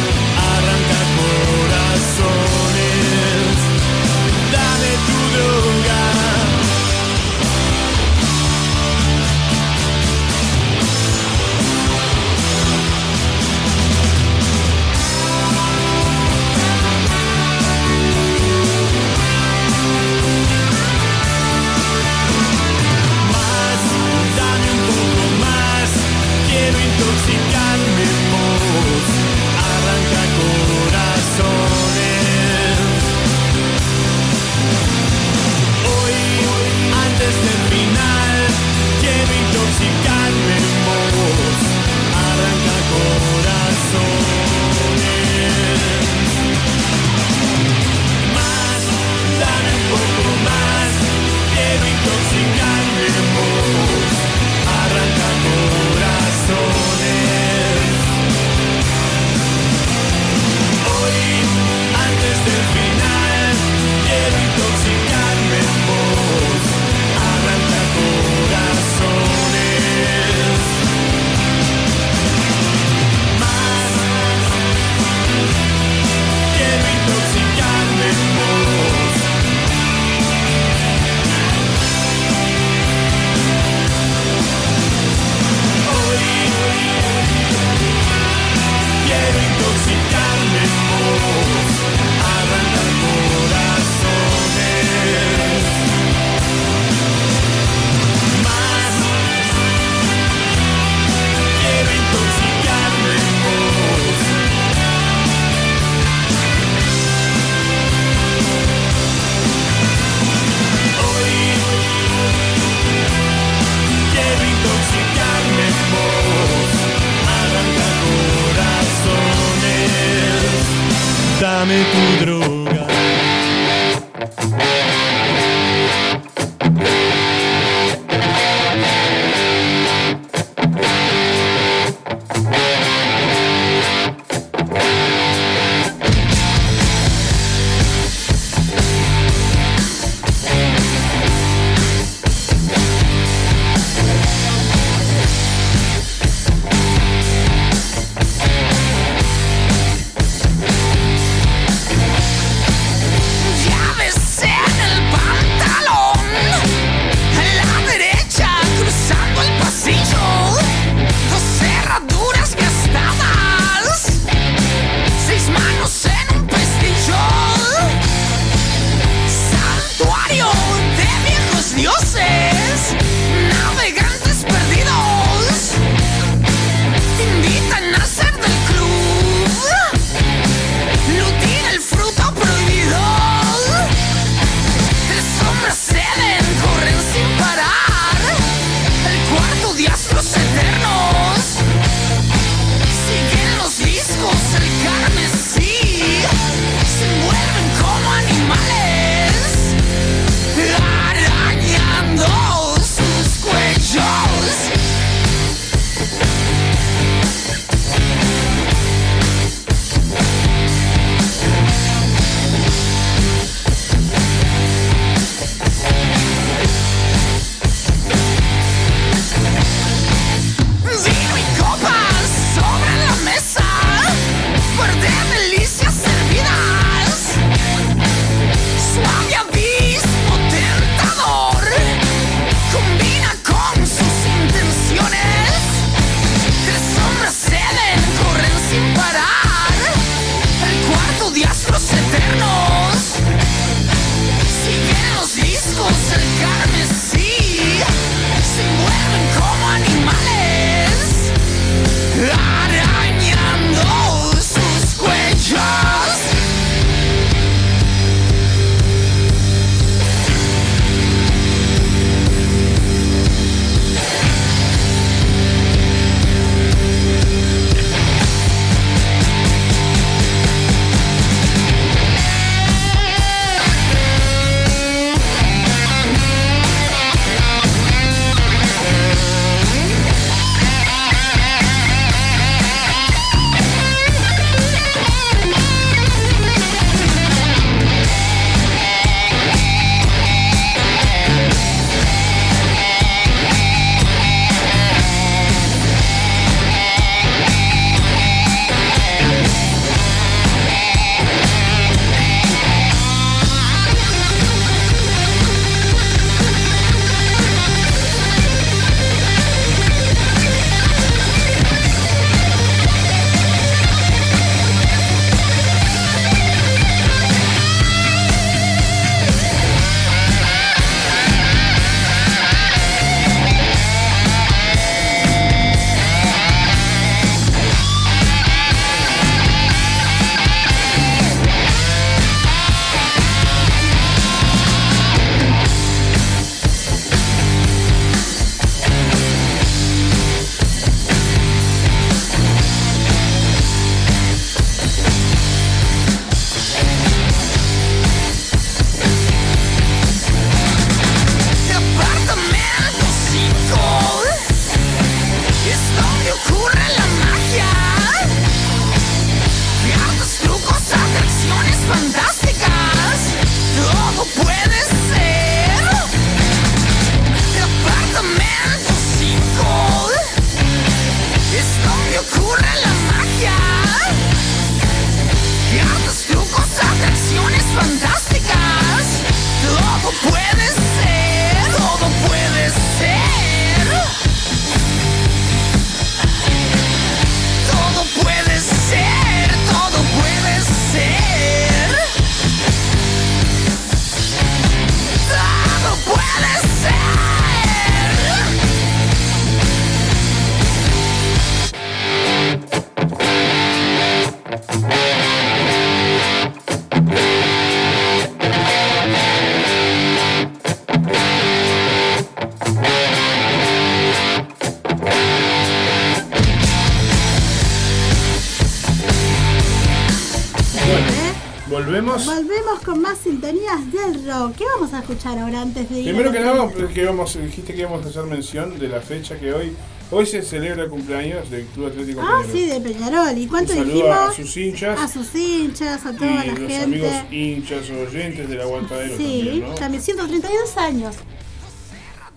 [421.75, 422.27] Volvemos.
[422.27, 424.57] Volvemos con más sintonías del rock.
[424.57, 426.05] ¿Qué vamos a escuchar ahora antes de ir?
[426.07, 426.95] Primero que nada, entrevista?
[426.95, 429.73] que vamos, dijiste que íbamos a hacer mención de la fecha que hoy.
[430.11, 432.53] Hoy se celebra el cumpleaños del Club Atlético Ah, Peñarol.
[432.53, 433.39] sí, de Peñarol.
[433.39, 434.11] ¿Y cuánto dijimos?
[434.11, 436.77] a sus hinchas A sus hinchas, a y toda la los gente.
[436.83, 439.75] amigos hinchas o oyentes del aguantadero sí, también, ¿no?
[439.75, 441.17] también 132 años.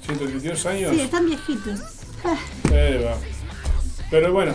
[0.06, 0.92] 132 años.
[0.96, 1.80] Sí, están viejitos.
[2.24, 2.38] Ah.
[4.10, 4.54] Pero bueno,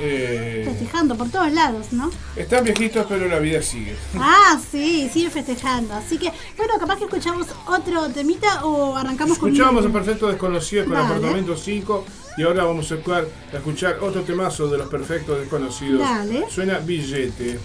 [0.00, 2.10] eh, Festejando por todos lados, ¿no?
[2.36, 3.94] están viejitos, pero la vida sigue.
[4.18, 5.94] Ah, sí, sigue festejando.
[5.94, 9.50] Así que, bueno, capaz que escuchamos otro temita o arrancamos con.
[9.50, 11.06] Escuchábamos a Perfecto Desconocido con Dale.
[11.06, 12.04] Apartamento 5
[12.36, 16.00] y ahora vamos a escuchar, a escuchar otro temazo de los Perfectos Desconocidos.
[16.00, 16.44] Dale.
[16.50, 16.78] Suena.
[16.78, 17.58] Billete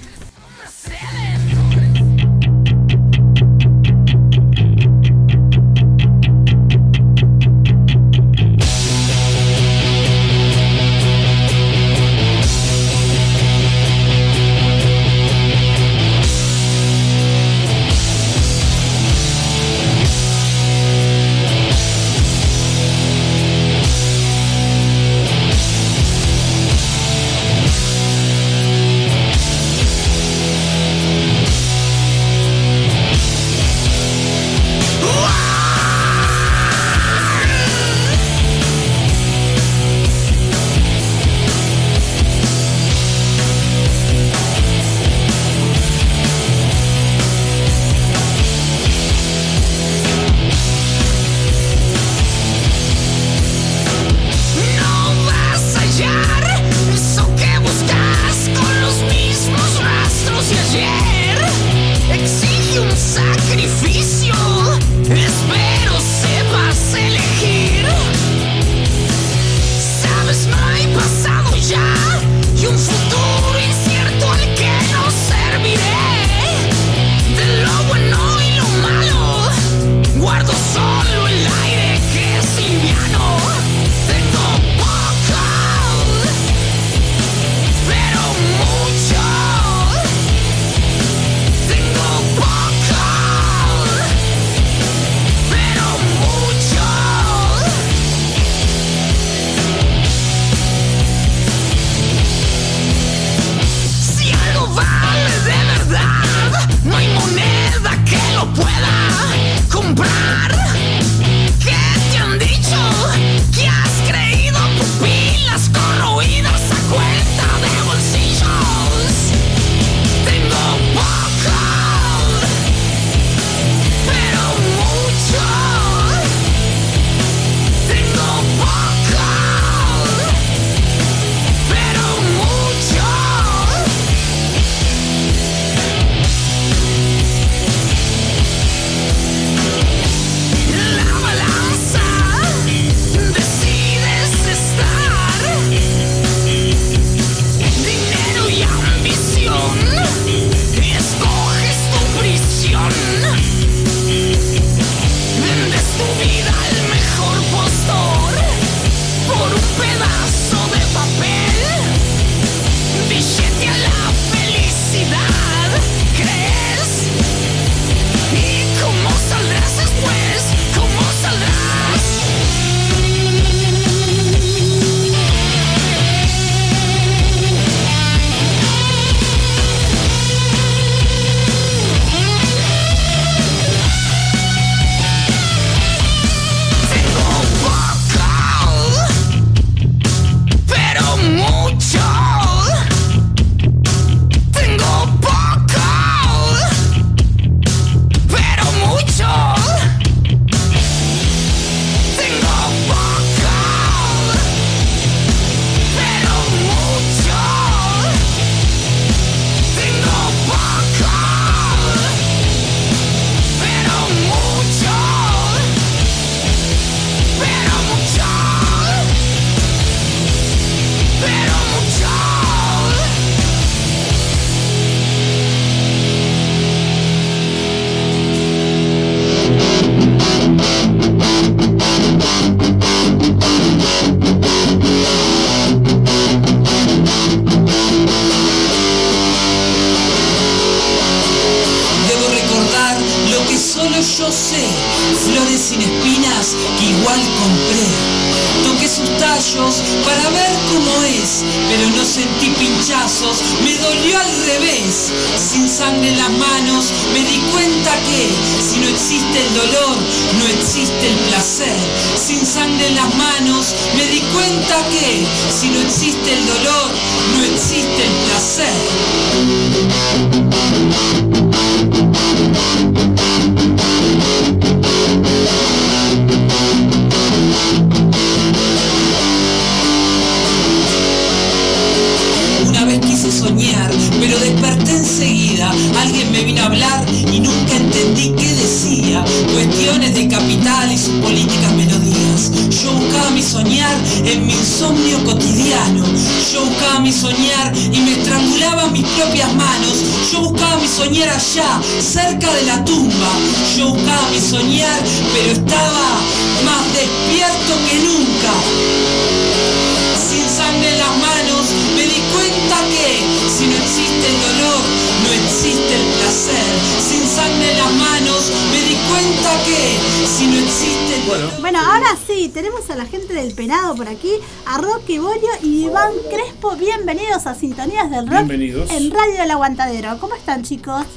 [330.69, 331.07] chicos?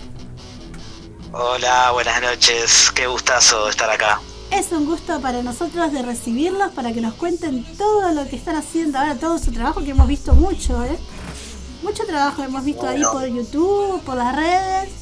[1.30, 2.90] Hola, buenas noches.
[2.94, 4.18] Qué gustazo estar acá.
[4.50, 8.56] Es un gusto para nosotros de recibirlos, para que nos cuenten todo lo que están
[8.56, 10.98] haciendo ahora, todo su trabajo que hemos visto mucho, ¿eh?
[11.82, 15.01] Mucho trabajo hemos visto ahí por YouTube, por las redes.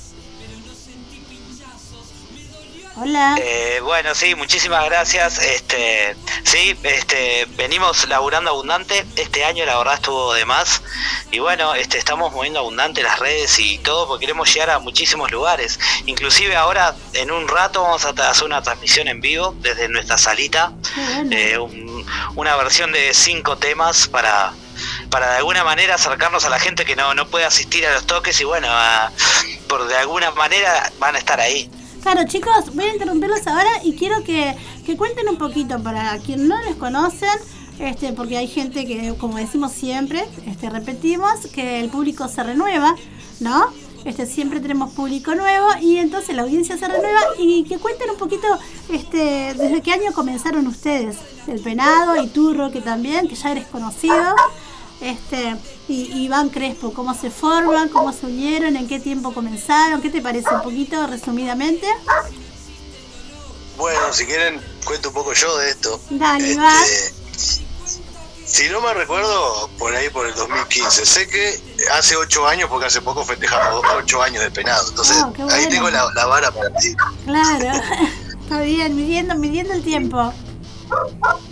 [2.97, 3.37] Hola.
[3.41, 5.39] Eh, bueno, sí, muchísimas gracias.
[5.39, 9.07] Este, sí, este, venimos laburando abundante.
[9.17, 10.83] Este año la verdad estuvo de más.
[11.31, 15.31] Y bueno, este, estamos moviendo abundante las redes y todo porque queremos llegar a muchísimos
[15.31, 15.79] lugares.
[16.07, 20.73] Inclusive ahora, en un rato, vamos a hacer una transmisión en vivo desde nuestra salita.
[20.97, 21.31] Bueno.
[21.33, 24.53] Eh, un- una versión de cinco temas para
[25.11, 28.07] para de alguna manera acercarnos a la gente que no, no puede asistir a los
[28.07, 29.13] toques y bueno, a-
[29.69, 31.71] por de alguna manera van a estar ahí.
[32.03, 36.49] Claro, chicos, voy a interrumpirlos ahora y quiero que, que cuenten un poquito para quien
[36.49, 37.29] no les conocen,
[37.79, 42.95] este, porque hay gente que, como decimos siempre, este, repetimos, que el público se renueva,
[43.41, 43.67] ¿no?
[44.07, 48.17] Este, siempre tenemos público nuevo y entonces la audiencia se renueva y que cuenten un
[48.17, 48.47] poquito
[48.89, 53.67] este, desde qué año comenzaron ustedes, el penado y Turro que también, que ya eres
[53.67, 54.35] conocido,
[55.01, 55.57] este,
[55.89, 60.21] y Iván Crespo, cómo se forman, cómo se unieron, en qué tiempo comenzaron, ¿qué te
[60.21, 60.49] parece?
[60.55, 61.87] Un poquito resumidamente.
[63.77, 66.01] Bueno, si quieren, cuento un poco yo de esto.
[66.11, 66.75] Dale, Este, va.
[68.45, 71.07] Si no me recuerdo, por ahí por el 2015.
[71.07, 71.59] Sé que
[71.93, 74.89] hace ocho años, porque hace poco festejamos ocho años de penado.
[74.89, 76.95] Entonces, Ah, ahí tengo la, la vara para ti.
[77.25, 77.81] Claro,
[78.43, 80.35] está bien, midiendo, midiendo el tiempo.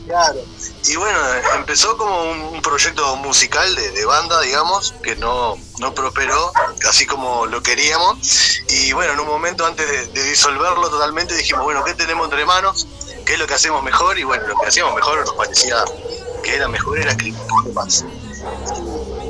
[0.07, 0.41] Claro.
[0.86, 1.18] Y bueno,
[1.57, 6.53] empezó como un, un proyecto musical de, banda, digamos, que no, no prosperó,
[6.89, 8.62] así como lo queríamos.
[8.68, 12.86] Y bueno, en un momento antes de, disolverlo totalmente dijimos, bueno, ¿qué tenemos entre manos?
[13.26, 14.18] ¿Qué es lo que hacemos mejor?
[14.18, 15.84] Y bueno, lo que hacíamos mejor nos parecía
[16.43, 18.05] que era mejor era escribir temas.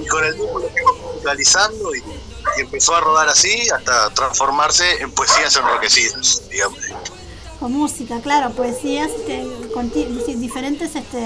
[0.01, 1.99] Y con el tiempo lo fuimos musicalizando y,
[2.57, 6.79] y empezó a rodar así hasta transformarse en poesías enroquecidas, digamos.
[7.61, 10.05] Con música, claro, poesías este, con ti-
[10.37, 11.25] diferentes este,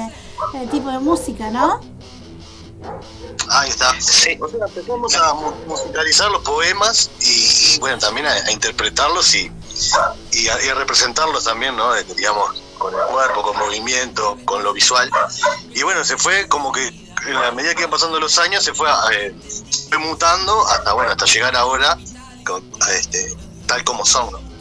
[0.54, 1.80] eh, tipos de música, ¿no?
[3.50, 3.90] Ahí está.
[4.40, 9.34] O sea, empezamos a mu- musicalizar los poemas y, y, bueno, también a, a interpretarlos
[9.34, 9.52] y,
[10.32, 11.94] y a, y a representarlos también, ¿no?
[11.94, 15.10] Eh, Digamos, con el cuerpo, con movimiento, con lo visual.
[15.74, 18.72] Y bueno, se fue como que en la medida que iban pasando los años se
[18.74, 19.34] fue, eh,
[19.88, 21.96] fue mutando hasta bueno, hasta llegar ahora
[22.44, 24.30] con- a este, tal como son.
[24.32, 24.51] ¿no?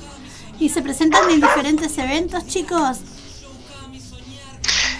[0.62, 2.97] Y se presentan en diferentes eventos, chicos.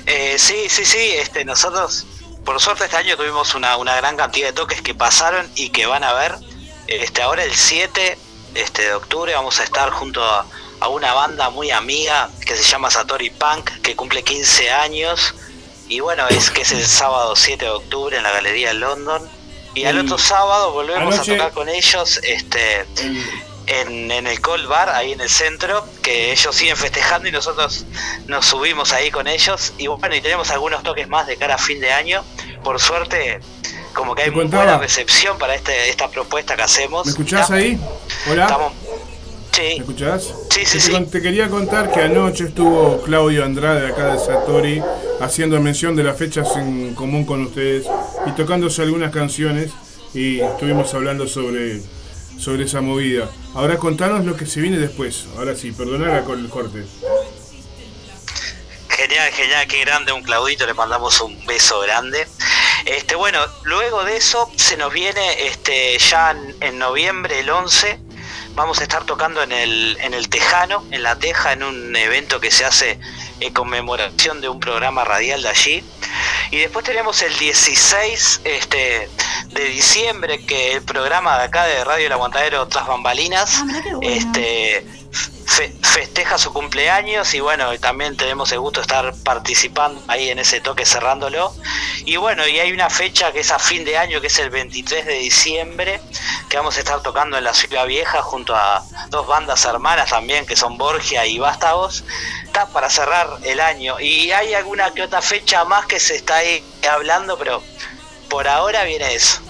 [0.08, 2.06] Eh, sí, sí, sí, este, nosotros
[2.44, 5.86] por suerte este año tuvimos una, una gran cantidad de toques que pasaron y que
[5.86, 6.36] van a ver.
[6.88, 8.18] Este, ahora el 7
[8.56, 10.48] este, de octubre vamos a estar junto a,
[10.80, 15.36] a una banda muy amiga que se llama Satori Punk, que cumple 15 años.
[15.88, 19.30] Y bueno, es que es el sábado 7 de octubre en la Galería de London.
[19.76, 22.86] Y al El- otro sábado volvemos anoche- a tocar con ellos este,
[23.68, 27.86] en, en el Cold Bar, ahí en el centro, que ellos siguen festejando y nosotros
[28.28, 29.74] nos subimos ahí con ellos.
[29.78, 32.24] Y bueno, y tenemos algunos toques más de cara a fin de año.
[32.64, 33.40] Por suerte,
[33.94, 34.64] como que hay contaba.
[34.64, 37.06] buena recepción para este, esta propuesta que hacemos.
[37.06, 37.80] ¿Me escuchás Ya- ahí?
[38.30, 38.44] Hola.
[38.46, 38.74] Estamos,
[39.58, 40.34] ¿Me escuchás?
[40.50, 40.92] Sí, sí, sí.
[41.12, 44.82] te quería contar que anoche estuvo Claudio Andrade acá de Satori
[45.20, 47.86] haciendo mención de las fechas en común con ustedes
[48.26, 49.72] y tocándose algunas canciones
[50.14, 51.82] y estuvimos hablando sobre
[52.42, 53.30] sobre esa movida.
[53.54, 55.28] Ahora contanos lo que se viene después.
[55.38, 56.84] Ahora sí, perdonad con el corte.
[58.90, 62.28] Genial, genial, qué grande un Claudito, le mandamos un beso grande.
[62.86, 68.00] Este, bueno, luego de eso se nos viene este, ya en, en noviembre, el 11,
[68.56, 72.40] vamos a estar tocando en el, en el Tejano, en La Teja, en un evento
[72.40, 73.00] que se hace
[73.40, 75.84] en conmemoración de un programa radial de allí.
[76.52, 79.10] Y después tenemos el 16 este,
[79.48, 83.64] de diciembre, que el programa de acá de Radio El Aguantadero Tras Bambalinas,
[84.02, 90.30] este, fe- festeja su cumpleaños y bueno, también tenemos el gusto de estar participando ahí
[90.30, 91.54] en ese toque cerrándolo.
[92.06, 94.50] Y bueno, y hay una fecha que es a fin de año, que es el
[94.50, 96.02] 23 de diciembre,
[96.50, 100.46] que vamos a estar tocando en la Ciudad Vieja junto a dos bandas hermanas también,
[100.46, 102.04] que son Borgia y Vástagos,
[102.46, 104.00] está para cerrar el año.
[104.00, 107.62] Y hay alguna que otra fecha más que se está ahí hablando, pero
[108.30, 109.42] por ahora viene eso.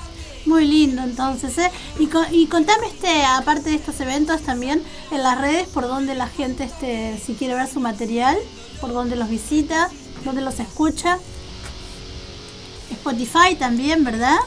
[0.46, 1.72] Muy lindo entonces, ¿eh?
[2.00, 6.16] Y, co- y contame, este, aparte de estos eventos, también en las redes, por donde
[6.16, 8.38] la gente, este, si quiere ver su material,
[8.80, 9.90] por donde los visita,
[10.26, 11.20] donde los escucha.
[12.92, 14.38] Spotify también, ¿verdad?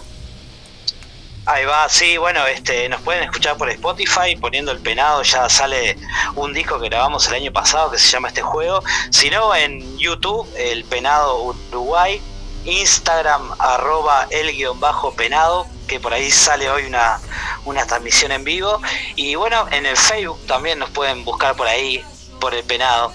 [1.46, 5.96] Ahí va, sí, bueno, este, nos pueden escuchar por Spotify, poniendo el penado, ya sale
[6.36, 10.48] un disco que grabamos el año pasado que se llama este juego, sino en YouTube,
[10.56, 12.20] el penado Uruguay,
[12.64, 17.20] Instagram, arroba el guion bajo penado, que por ahí sale hoy una,
[17.64, 18.80] una transmisión en vivo,
[19.16, 22.02] y bueno, en el Facebook también nos pueden buscar por ahí,
[22.40, 23.12] por el penado.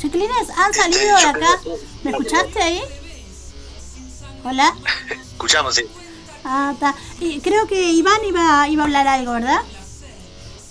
[0.00, 1.60] Chiquilines, han salido de acá.
[2.02, 2.82] ¿Me escuchaste ahí?
[4.44, 4.74] Hola.
[5.10, 5.84] Escuchamos, sí.
[6.44, 6.94] Ah, está.
[7.20, 9.62] Y creo que Iván iba, iba a hablar algo, ¿verdad?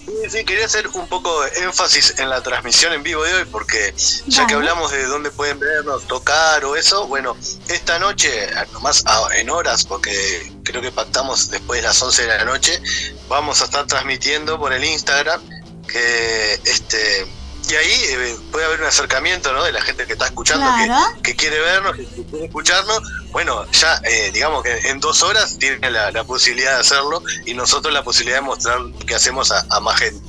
[0.05, 3.45] Sí, sí, quería hacer un poco de énfasis en la transmisión en vivo de hoy,
[3.45, 3.93] porque
[4.27, 7.37] ya que hablamos de dónde pueden vernos, tocar o eso, bueno,
[7.69, 9.03] esta noche, nomás
[9.35, 12.81] en horas, porque creo que pactamos después de las 11 de la noche,
[13.27, 15.41] vamos a estar transmitiendo por el Instagram,
[15.87, 17.27] que este
[17.69, 19.63] y ahí eh, puede haber un acercamiento ¿no?
[19.63, 21.21] de la gente que está escuchando, que- Claro.
[21.21, 22.99] que, quiere vernos, que quiere escucharnos.
[23.31, 27.53] Bueno, ya eh, digamos que en dos horas tienen la, la posibilidad de hacerlo y
[27.53, 30.21] nosotros la posibilidad de mostrar lo que hacemos a, a más gente.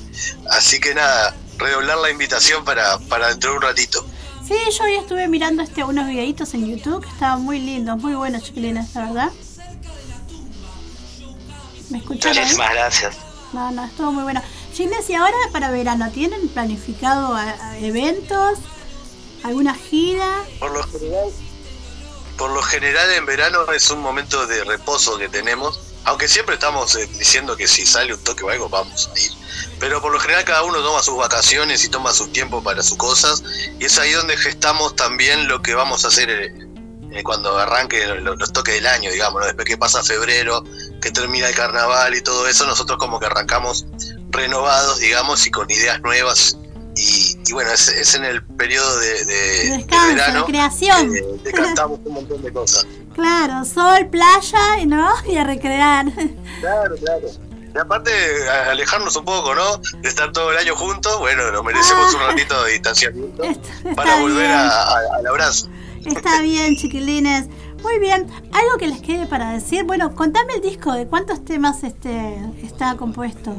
[0.50, 4.06] Así que nada, redoblar la invitación para, para dentro de un ratito.
[4.46, 8.14] Sí, yo hoy estuve mirando este unos videitos en YouTube que estaban muy lindos, muy
[8.14, 9.30] buenos, chiquilines, la verdad.
[11.90, 12.38] ¿Me escucharon?
[12.38, 13.16] Muchísimas gracias.
[13.52, 14.42] No, no, estuvo muy bueno.
[14.74, 18.58] Chiles, y ahora para verano, ¿tienen planificado a- a eventos?
[19.42, 20.26] ¿Alguna gira?
[20.58, 21.28] Por lo general,
[22.36, 26.94] por lo general en verano es un momento de reposo que tenemos, aunque siempre estamos
[26.96, 29.30] eh, diciendo que si sale un toque o algo vamos a ir.
[29.78, 32.96] Pero por lo general cada uno toma sus vacaciones y toma su tiempo para sus
[32.98, 33.42] cosas
[33.78, 36.54] y es ahí donde gestamos también lo que vamos a hacer eh,
[37.12, 39.46] eh, cuando arranque lo- los toques del año, digamos, ¿no?
[39.46, 40.64] después que pasa febrero,
[41.00, 43.84] que termina el carnaval y todo eso, nosotros como que arrancamos
[44.30, 46.56] renovados, digamos, y con ideas nuevas.
[46.96, 51.12] Y, y bueno, es, es en el periodo de, de- de Descanso, de verano creación.
[51.42, 52.86] decantamos un montón de cosas.
[53.14, 55.08] Claro, sol, playa, ¿no?
[55.26, 56.06] Y a recrear.
[56.60, 57.28] Claro, claro.
[57.74, 58.10] Y aparte,
[58.70, 59.78] alejarnos un poco, ¿no?
[60.02, 63.42] De estar todo el año juntos, bueno, nos merecemos un ratito de distanciamiento
[63.96, 65.68] para volver a- a- al abrazo.
[66.04, 67.46] Está bien, chiquilines.
[67.82, 68.30] Muy bien.
[68.52, 69.84] ¿Algo que les quede para decir?
[69.84, 73.56] Bueno, contame el disco, ¿de cuántos temas este está compuesto?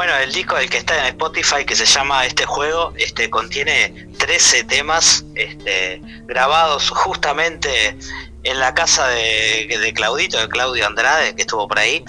[0.00, 4.06] Bueno, el disco del que está en Spotify que se llama Este Juego, este contiene
[4.16, 7.98] 13 temas este, grabados justamente
[8.44, 12.02] en la casa de, de Claudito, de Claudio Andrade, que estuvo por ahí,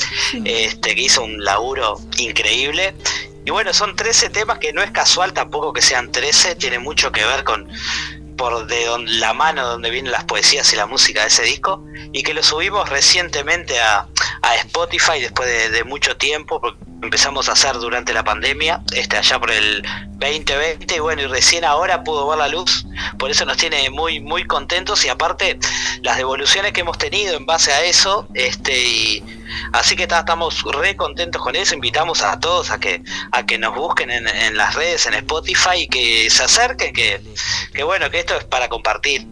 [0.46, 2.96] este, que hizo un laburo increíble.
[3.44, 7.12] Y bueno, son 13 temas que no es casual tampoco que sean 13, tiene mucho
[7.12, 7.68] que ver con
[8.38, 11.84] por de don- la mano donde vienen las poesías y la música de ese disco
[12.14, 14.08] y que lo subimos recientemente a,
[14.44, 19.18] a Spotify después de, de mucho tiempo porque empezamos a hacer durante la pandemia este
[19.18, 19.82] allá por el
[20.20, 22.86] 2020 y bueno y recién ahora pudo ver la luz
[23.18, 25.58] por eso nos tiene muy muy contentos y aparte
[26.04, 29.24] las devoluciones que hemos tenido en base a eso este y
[29.74, 33.58] así que ta- estamos re contentos con eso invitamos a todos a que a que
[33.58, 37.20] nos busquen en, en las redes en Spotify y que se acerquen que,
[37.74, 39.26] que bueno que esto es para compartir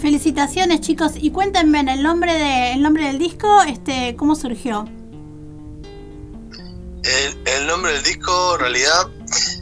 [0.00, 1.12] Felicitaciones, chicos.
[1.20, 4.88] Y cuéntenme el nombre de el nombre del disco, este, ¿cómo surgió?
[7.02, 9.08] El, el nombre del disco, en realidad,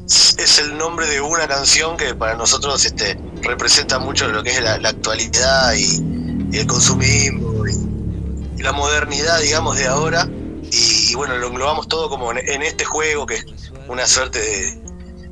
[0.06, 4.60] es el nombre de una canción que para nosotros este, representa mucho lo que es
[4.60, 10.28] la, actualidad y, el consumismo y, la modernidad, digamos, de ahora.
[10.70, 13.46] Y, bueno, lo englobamos todo como en, en este juego, que es
[13.88, 14.82] una suerte de,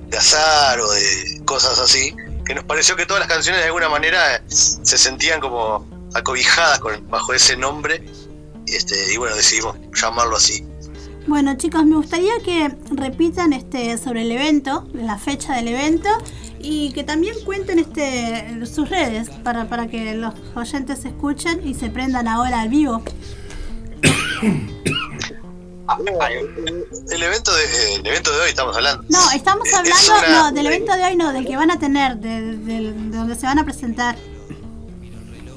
[0.09, 3.89] de azar o de cosas así, que nos pareció que todas las canciones de alguna
[3.89, 8.03] manera se sentían como acobijadas con, bajo ese nombre
[8.67, 10.67] este, y bueno, decidimos llamarlo así.
[11.27, 16.09] Bueno chicos, me gustaría que repitan este sobre el evento, la fecha del evento
[16.61, 21.91] y que también cuenten este sus redes para, para que los oyentes escuchen y se
[21.91, 23.03] prendan ahora al vivo.
[27.11, 29.05] El evento de, el evento de hoy estamos hablando.
[29.09, 31.79] No, estamos Es hablando una- no, del evento de hoy, no, del que van a
[31.79, 34.17] tener, de, del- de donde se van a presentar.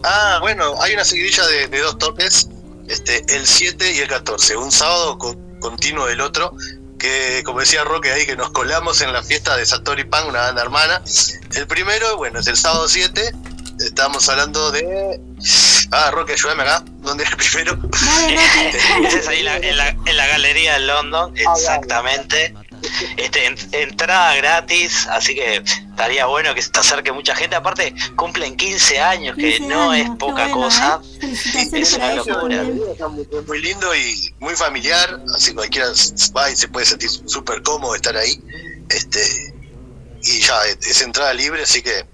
[0.03, 2.47] Ah, bueno, hay una seguidilla de, de dos toques,
[2.87, 6.53] este, el 7 y el 14, un sábado co- continuo del otro,
[6.97, 10.41] que como decía Roque ahí, que nos colamos en la fiesta de Satori Pan, una
[10.41, 11.01] banda hermana.
[11.55, 13.31] El primero, bueno, es el sábado 7,
[13.79, 15.19] estamos hablando de...
[15.91, 17.79] Ah, Roque, ayúdame acá, ¿dónde es el primero?
[19.09, 22.53] Es ahí la- en, la, en la galería de London, exactamente.
[23.17, 27.55] Este, en- entrada gratis, así que estaría bueno que se te acerque mucha gente.
[27.55, 31.01] Aparte, cumplen 15 años, que 15 no años, es poca bueno, cosa.
[31.21, 31.69] ¿eh?
[31.73, 32.63] Es una locura.
[32.63, 35.87] Es muy lindo y muy familiar, así cualquiera
[36.35, 38.41] va y se puede sentir súper cómodo estar ahí.
[38.89, 39.53] Este,
[40.23, 42.05] y ya, es entrada libre, así que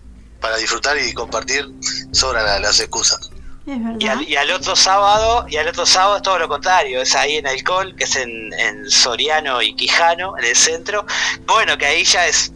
[0.42, 1.66] para disfrutar y compartir
[2.12, 3.32] sobran la- las excusas.
[3.68, 3.98] Es verdad.
[4.00, 7.16] Y al, y al otro sábado, y al otro sábado es todo lo contrario, es
[7.16, 11.06] ahí en Alcohol, que es en, en Soriano y Quijano, en el centro.
[11.48, 12.54] Bueno, que ahí ya es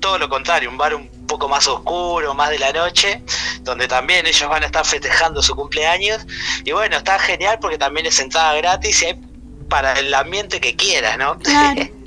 [0.00, 3.22] todo lo contrario, un bar un poco más oscuro, más de la noche,
[3.62, 6.26] donde también ellos van a estar festejando su cumpleaños.
[6.64, 9.20] Y bueno, está genial porque también es entrada gratis y hay
[9.68, 11.38] para el ambiente que quieras, ¿no?
[11.38, 11.82] Claro.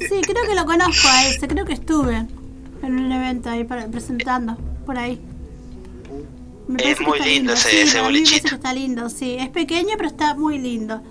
[0.00, 3.86] Sí, creo que lo conozco a ese, creo que estuve en un evento ahí para,
[3.86, 5.20] presentando, por ahí.
[6.68, 8.54] Me Es muy está lindo ese- sí, ese bolichito.
[8.54, 9.36] está lindo, sí.
[9.38, 11.02] Es pequeño, pero está muy lindo.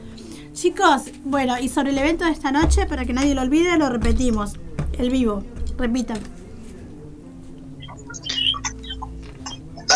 [0.54, 3.90] Chicos, bueno, y sobre el evento de esta noche, para que nadie lo olvide, lo
[3.90, 4.54] repetimos.
[4.98, 5.44] El vivo,
[5.78, 6.20] repitan.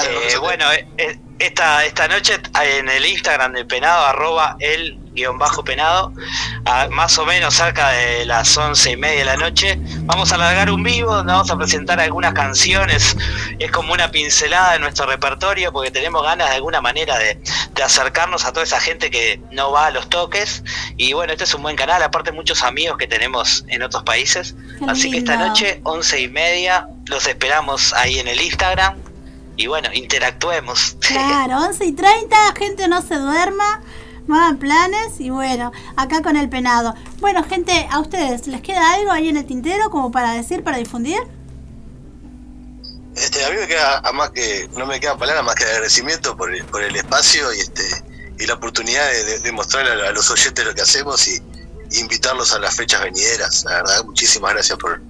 [0.04, 2.34] Eh, bueno, eh, eh, esta, esta noche
[2.78, 4.98] en el Instagram del penado, arroba el
[5.64, 6.12] penado,
[6.66, 10.36] a más o menos cerca de las once y media de la noche, vamos a
[10.36, 13.16] alargar un vivo donde vamos a presentar algunas canciones.
[13.60, 17.40] Es como una pincelada de nuestro repertorio porque tenemos ganas de alguna manera de,
[17.74, 20.64] de acercarnos a toda esa gente que no va a los toques.
[20.98, 24.56] Y bueno, este es un buen canal, aparte muchos amigos que tenemos en otros países.
[24.80, 28.98] Qué Así que esta noche, once y media, los esperamos ahí en el Instagram.
[29.58, 30.98] Y bueno, interactuemos.
[31.08, 33.82] Claro, 11 y 30, gente no se duerma,
[34.34, 36.96] hagan planes y bueno, acá con el penado.
[37.20, 40.78] Bueno, gente, a ustedes, ¿les queda algo ahí en el tintero como para decir, para
[40.78, 41.20] difundir?
[43.16, 45.72] Este, a mí me queda, a más que, no me queda palabra más que de
[45.72, 47.84] agradecimiento por el, por el espacio y este
[48.38, 51.42] y la oportunidad de, de- de mostrar a, a los oyentes lo que hacemos y,
[51.92, 53.64] y invitarlos a las fechas venideras.
[53.64, 55.02] La verdad, muchísimas gracias por,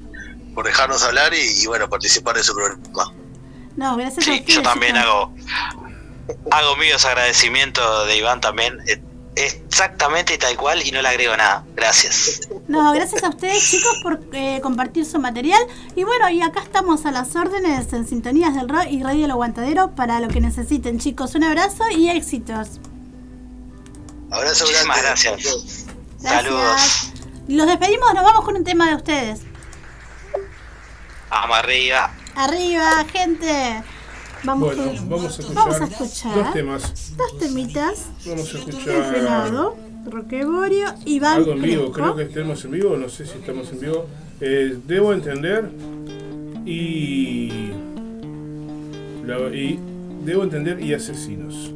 [0.54, 3.12] por dejarnos hablar y, y, bueno, participar de su programa.
[3.76, 4.56] No, gracias a Sí, ustedes.
[4.56, 5.34] yo también hago
[6.52, 8.80] hago míos agradecimientos de Iván también.
[8.88, 9.02] eh,
[9.38, 11.66] Exactamente y tal cual y no le agrego nada.
[11.76, 12.48] Gracias.
[12.70, 15.62] No, gracias a ustedes chicos por eh, compartir su material.
[15.94, 19.32] Y bueno, y acá estamos a las órdenes en Sintonías del Rock y Radio El
[19.32, 21.36] Aguantadero para lo que necesiten chicos.
[21.36, 22.80] Un abrazo y éxitos.
[24.32, 25.44] Abrazo Muchísimas gracias.
[25.44, 25.86] Gracias.
[26.22, 27.12] Saludos.
[27.50, 29.42] Los despedimos, nos vamos con un tema de ustedes.
[31.30, 32.12] Vamos arriba.
[32.36, 33.84] Arriba, gente.
[34.46, 37.14] Vamos, Bueno, con- vamos a escuchar, vamos a escuchar dos temas.
[37.18, 38.06] dos temitas.
[38.26, 39.76] Vamos a El escuchar Frenado,
[40.10, 41.92] Roqueborio, Iván algo en vivo.
[41.92, 44.06] Creo que estemos en vivo, no sé si estamos en vivo.
[44.42, 45.70] Eh, debo entender
[46.66, 47.70] y,
[49.26, 49.80] la- y
[50.24, 51.72] debo entender y asesinos.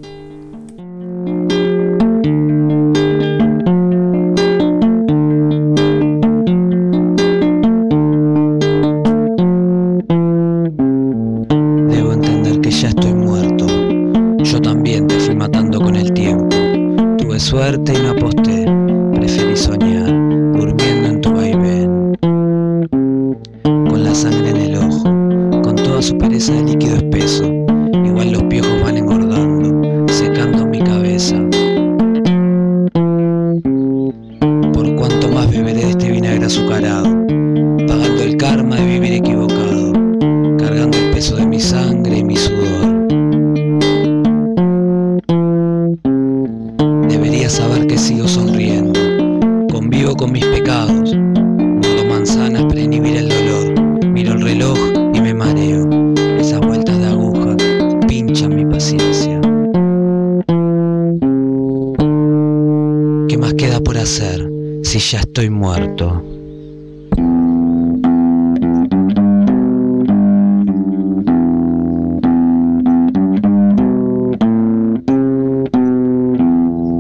[63.30, 64.49] ¿Qué más queda por hacer
[64.82, 66.23] si ya estoy muerto?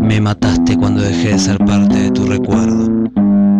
[0.03, 3.09] Me mataste cuando dejé de ser parte de tu recuerdo.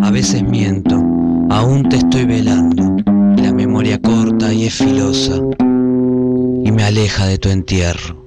[0.03, 1.03] A veces miento,
[1.49, 2.97] aún te estoy velando.
[3.37, 8.18] La memoria corta y es filosa y me aleja de tu entierro.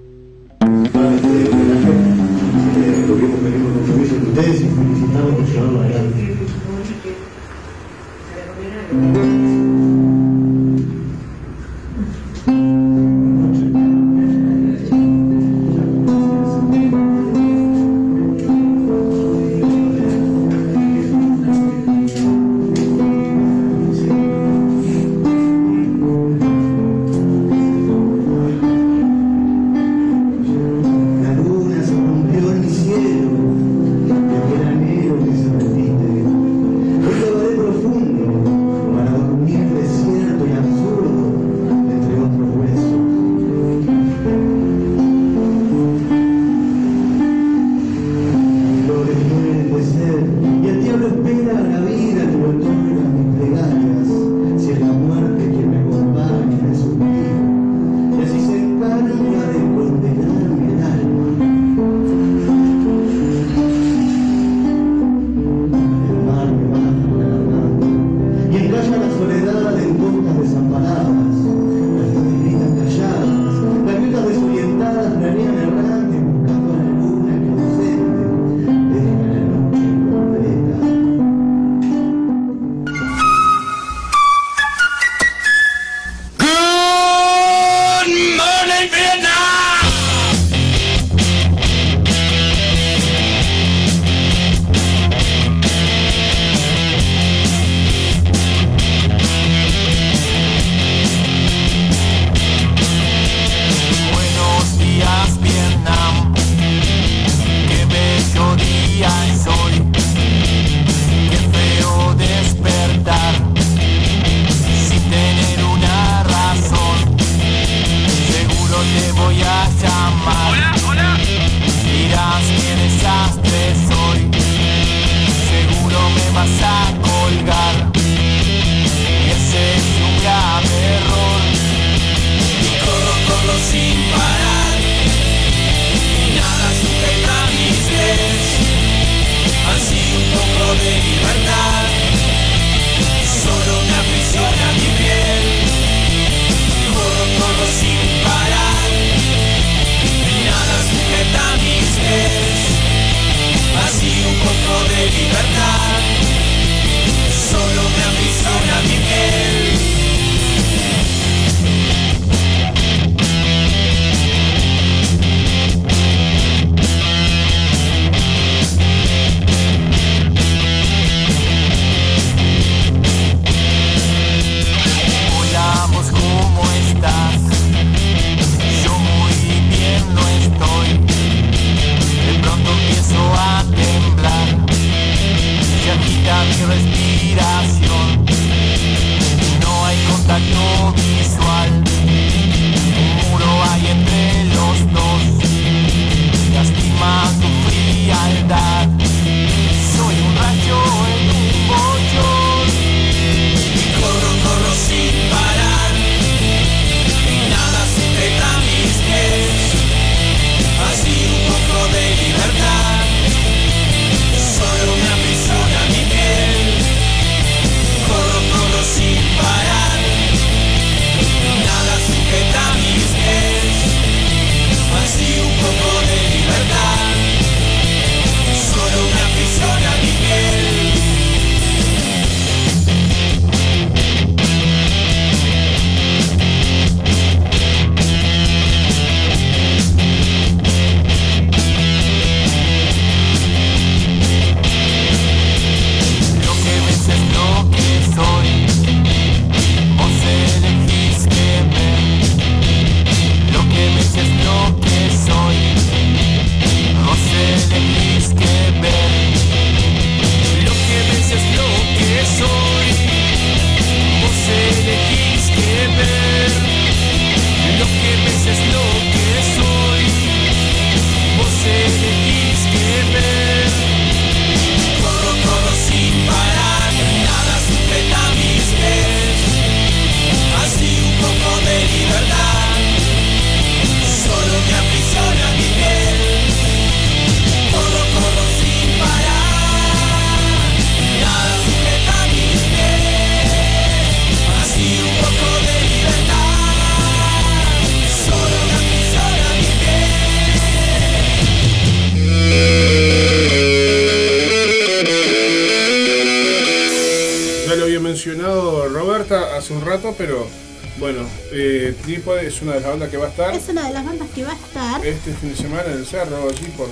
[312.63, 314.45] Es una de las bandas que va a estar Es una de las bandas que
[314.45, 315.07] va a estar.
[315.07, 316.89] este fin de semana en el cerro, allí por,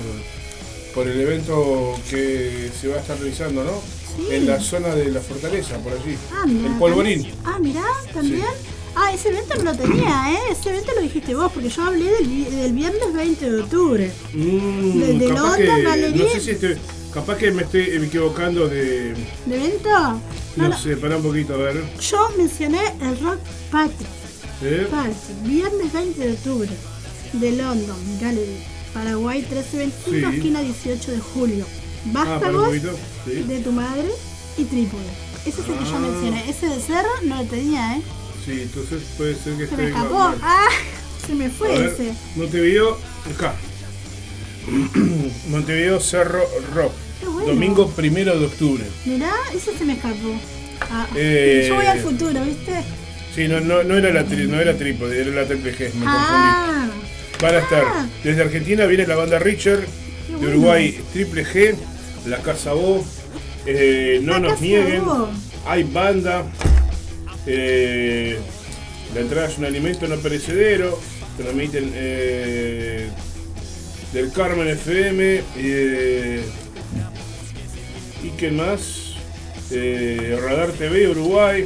[0.93, 3.71] por el evento que se va a estar realizando, ¿no?
[4.17, 4.27] Sí.
[4.35, 6.17] En la zona de la fortaleza, por allí.
[6.33, 7.31] Ah, mirá, el polvorín.
[7.45, 7.83] Ah, mirá,
[8.13, 8.43] también.
[8.93, 10.39] Ah, ese evento no lo tenía, ¿eh?
[10.51, 14.11] Ese evento lo dijiste vos, porque yo hablé del, vi- del viernes 20 de octubre.
[14.33, 16.23] Mm, ¿De- de capaz London, que, Valerie?
[16.25, 16.77] no sé si estoy,
[17.13, 19.13] capaz que me estoy equivocando de,
[19.45, 19.89] ¿De evento?
[20.57, 21.81] no, sé, para un poquito a ver.
[22.01, 23.39] Yo mencioné el Rock
[23.71, 24.05] Party.
[24.61, 24.87] ¿Eh?
[24.89, 26.69] Party, viernes 20 de octubre,
[27.33, 28.57] de London, Gallery,
[28.93, 30.35] Paraguay 1325, Sí.
[30.37, 31.65] esquina 18 de julio.
[31.67, 32.73] Ah, Vástagos
[33.25, 33.31] sí.
[33.43, 34.09] de tu madre
[34.57, 35.03] y Trípode.
[35.45, 35.99] Ese es el que yo Ah.
[35.99, 36.49] mencioné.
[36.49, 38.01] Ese de Cerro no lo tenía, ¿eh?
[38.45, 40.13] Sí, entonces puede ser que Se me escapó.
[40.15, 40.37] mal.
[40.41, 40.67] Ah,
[41.27, 42.13] se me fue ver, ese.
[42.35, 42.97] Montevideo,
[43.35, 43.53] acá.
[45.49, 46.43] Montevideo Cerro
[46.73, 46.91] Rock.
[47.23, 47.49] Bueno.
[47.53, 48.83] Domingo primero de octubre.
[49.05, 50.33] Mirá, ese se me escapó.
[50.81, 52.83] Ah, Eh, Yo voy al futuro, ¿viste?
[53.35, 56.05] Sí, no, no, no era la tri- no era trípode, era la triple G, me
[56.07, 57.07] Ah, confundí.
[57.41, 57.83] Van a estar
[58.23, 59.81] desde Argentina viene la banda Richard,
[60.39, 60.47] de.
[60.47, 61.75] Uruguay Triple G,
[62.27, 63.03] la Casa O,
[63.65, 65.03] eh, No nos nieguen,
[65.65, 66.43] hay banda,
[67.47, 68.37] eh,
[69.15, 70.99] la entrada es un alimento no perecedero,
[71.37, 73.07] transmiten eh,
[74.13, 76.41] del Carmen FM, eh,
[78.23, 79.15] y qué más,
[79.71, 81.65] Radar TV Uruguay,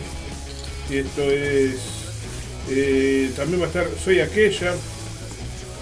[0.89, 1.75] esto es,
[2.69, 4.73] eh, también va a estar Soy Aquella,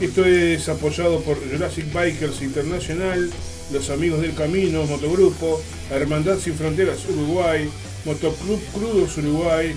[0.01, 3.29] esto es apoyado por Jurassic Bikers Internacional,
[3.71, 5.61] Los Amigos del Camino, Motogrupo,
[5.91, 7.69] Hermandad Sin Fronteras Uruguay,
[8.05, 9.73] Motoclub Crudos Uruguay,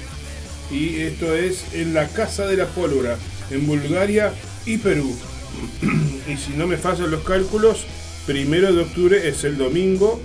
[0.71, 3.17] y esto es en la Casa de la Pólvora,
[3.51, 4.33] en Bulgaria
[4.65, 5.15] y Perú.
[6.29, 7.85] y si no me fallan los cálculos,
[8.27, 10.21] primero de octubre es el domingo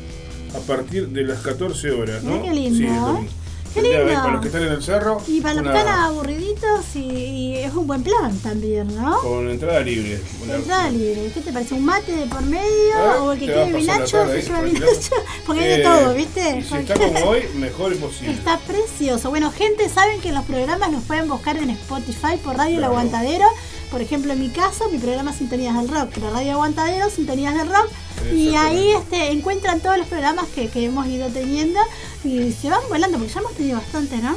[0.56, 2.42] a partir de las 14 horas, ¿no?
[2.44, 2.96] Qué lindo, Sí, es ¿eh?
[2.96, 3.32] domingo.
[3.74, 4.14] Qué lindo.
[4.14, 7.58] Para los que están en el cerro, y para los que están aburriditos, y, y
[7.58, 9.20] es un buen plan también, ¿no?
[9.22, 10.22] con entrada libre.
[10.44, 11.32] Una- Entrada libre.
[11.34, 11.74] ¿Qué te parece?
[11.76, 12.94] ¿Un mate de por medio?
[12.98, 14.28] Ah, ¿O el que quiere la vinacho?
[14.28, 15.16] Se lleva vinacho.
[15.46, 16.58] Porque hay de Eh, todo, ¿viste?
[16.60, 18.34] Y si está como hoy, mejor imposible.
[18.34, 19.30] Está precioso.
[19.30, 22.94] Bueno, gente, saben que los programas los pueden buscar en Spotify por Radio El Claro.
[22.94, 23.46] Aguantadero.
[23.92, 27.68] Por ejemplo, en mi caso, mi programa Sintonías del Rock, pero Radio Aguantadero, Sintonías del
[27.68, 27.90] Rock.
[28.34, 31.80] Y ahí este, encuentran todos los programas que, que hemos ido teniendo
[32.24, 34.36] y se van volando, porque ya hemos tenido bastante, ¿no?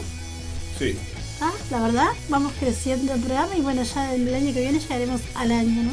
[0.79, 0.97] Sí.
[1.41, 5.21] Ah, la verdad, vamos creciendo el programa y bueno, ya el año que viene llegaremos
[5.35, 5.93] al año, ¿no?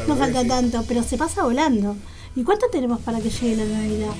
[0.00, 0.48] La no falta sí.
[0.48, 1.96] tanto, pero se pasa volando.
[2.34, 4.10] ¿Y cuánto tenemos para que llegue la Navidad?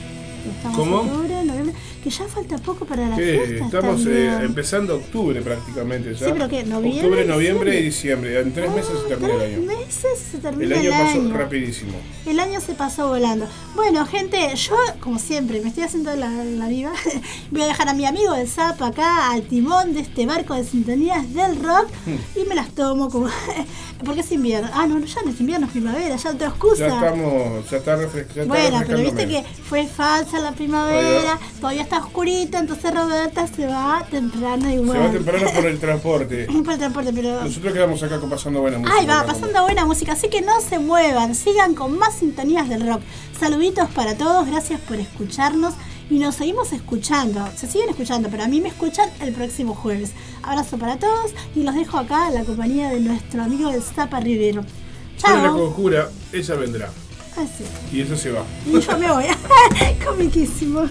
[0.56, 1.00] Estamos ¿Cómo?
[1.00, 1.63] en octubre, noviembre,
[2.02, 3.64] que ya falta poco para la Que fiesta.
[3.66, 6.26] estamos eh, empezando octubre prácticamente ya.
[6.26, 6.64] Sí, pero ¿qué?
[6.64, 8.40] ¿Noviembre, Octubre, noviembre y diciembre.
[8.40, 9.66] En tres meses se termina el Tres año.
[9.66, 11.28] meses se termina El el año año.
[11.30, 11.92] pasó rapidísimo.
[12.26, 13.46] El año se pasó volando.
[13.74, 16.92] Bueno, gente, yo, como siempre, me estoy haciendo la, la viva.
[17.50, 20.64] Voy a dejar a mi amigo del Zap acá al timón de este barco de
[20.64, 21.88] sintonías del rock
[22.36, 23.28] y me las tomo como.
[24.04, 24.68] porque es invierno.
[24.74, 26.88] Ah, no, ya no es invierno, es primavera, ya otra excusa.
[26.88, 28.48] Ya estamos, ya está refrescando.
[28.54, 34.06] Bueno, pero viste que fue falsa la primavera, todavía está oscurito, entonces Roberta se va
[34.10, 34.98] temprano Se igual.
[35.00, 36.44] va temprano por el transporte.
[36.62, 37.42] por el transporte, pero.
[37.42, 38.98] Nosotros quedamos acá con- pasando buena música.
[39.00, 42.86] Ay, va, pasando buena música, así que no se muevan, sigan con más sintonías del
[42.86, 43.00] rock.
[43.40, 45.72] Saluditos para todos, gracias por escucharnos
[46.10, 47.48] y nos seguimos escuchando.
[47.56, 50.10] Se siguen escuchando, pero a mí me escuchan el próximo jueves.
[50.42, 54.20] Abrazo para todos y los dejo acá en la compañía de nuestro amigo el Zapa
[54.20, 54.62] Rivero.
[55.22, 55.56] Pero la Chao.
[55.58, 56.90] conjura, ella vendrá.
[57.38, 57.64] Así.
[57.90, 58.44] Y eso se va.
[58.66, 59.24] Y yo me voy.
[60.06, 60.82] Comiquísimo.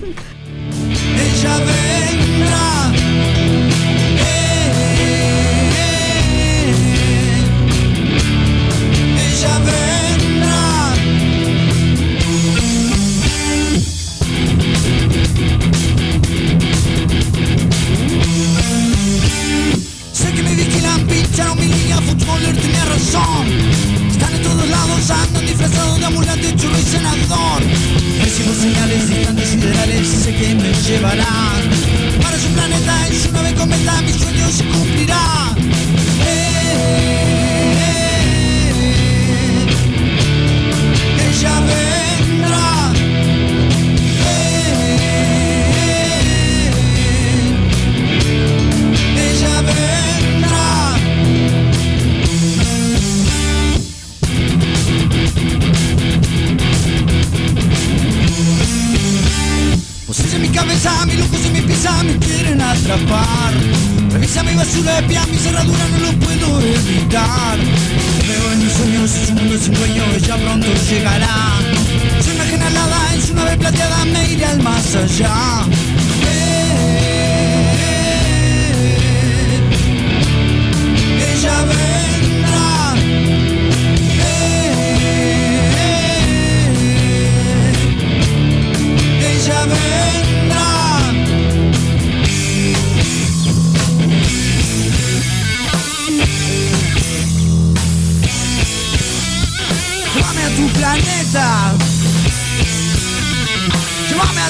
[24.11, 27.92] Están en todos lados, andan disfrazados de ambulante, churro y senador.
[28.43, 31.69] Recibo señales distantes siderales, sé que me llevarán.
[32.21, 35.55] Para su planeta, en su nave cometa, mi sueño se cumplirá.
[36.27, 36.73] Eh,
[41.29, 42.82] ella vendrá.
[62.71, 63.53] Atrapar.
[64.11, 67.57] Revisa mi basura de pie, mi cerradura no lo puedo evitar.
[68.27, 71.35] Veo en mis sueños, su mundo sin dueño, ella pronto llegará.
[72.23, 75.65] Soy una alada en su nave plateada, me iré al más allá.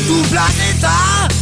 [0.07, 1.32] tu planeta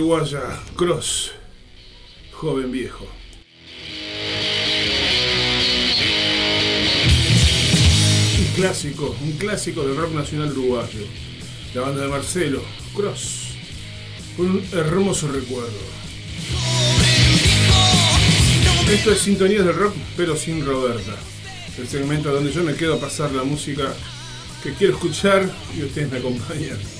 [0.00, 0.40] uruguaya
[0.76, 1.32] Cross,
[2.32, 3.06] joven viejo.
[8.38, 11.06] Un clásico, un clásico del rock nacional uruguayo.
[11.74, 12.62] La banda de Marcelo,
[12.96, 13.48] Cross,
[14.38, 15.68] un hermoso recuerdo.
[18.90, 21.14] Esto es Sintonías del Rock, pero sin Roberta.
[21.78, 23.92] El segmento donde yo me quedo a pasar la música
[24.62, 26.99] que quiero escuchar y ustedes me acompañan.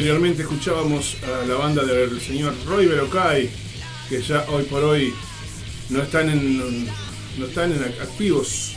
[0.00, 3.50] Anteriormente escuchábamos a la banda del señor Roy Berocay,
[4.08, 5.12] que ya hoy por hoy
[5.90, 6.86] no están en,
[7.36, 8.76] no están en activos.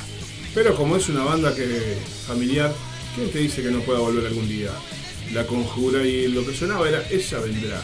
[0.54, 1.98] Pero como es una banda que
[2.28, 2.74] familiar,
[3.16, 4.72] ¿quién te dice que no pueda volver algún día?
[5.32, 7.82] La conjura y lo que sonaba era ella vendrá.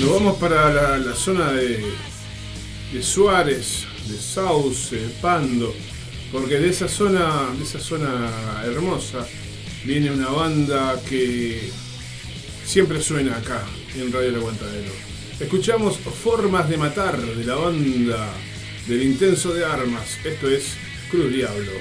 [0.00, 1.84] Nos vamos para la zona de,
[2.96, 5.74] de Suárez, de Sauce, de Pando,
[6.32, 9.26] porque de esa zona, de esa zona hermosa,
[9.84, 11.70] viene una banda que
[12.64, 13.62] siempre suena acá
[13.96, 14.92] en Radio El Aguantadero.
[15.38, 18.32] Escuchamos Formas de Matar de la banda
[18.88, 20.16] del Intenso de Armas.
[20.24, 20.72] Esto es
[21.10, 21.72] Cruz Diablo.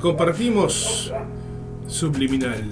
[0.00, 1.12] compartimos
[1.86, 2.64] subliminal.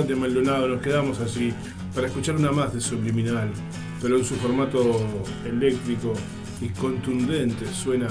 [0.00, 1.52] Adelante Maldonado, nos quedamos así
[1.94, 3.50] para escuchar una más de Subliminal,
[4.00, 4.98] pero en su formato
[5.44, 6.14] eléctrico
[6.62, 8.08] y contundente suena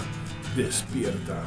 [0.56, 1.42] Despierta.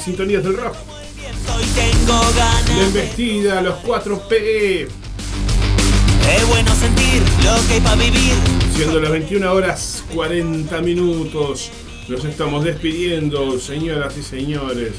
[0.00, 0.74] Sintonías del Rock.
[2.76, 4.88] La embestida, los 4P.
[6.28, 8.34] Es bueno sentir lo que hay para vivir.
[8.74, 11.70] Siendo las 21 horas 40 minutos,
[12.08, 14.92] nos estamos despidiendo, señoras y señores.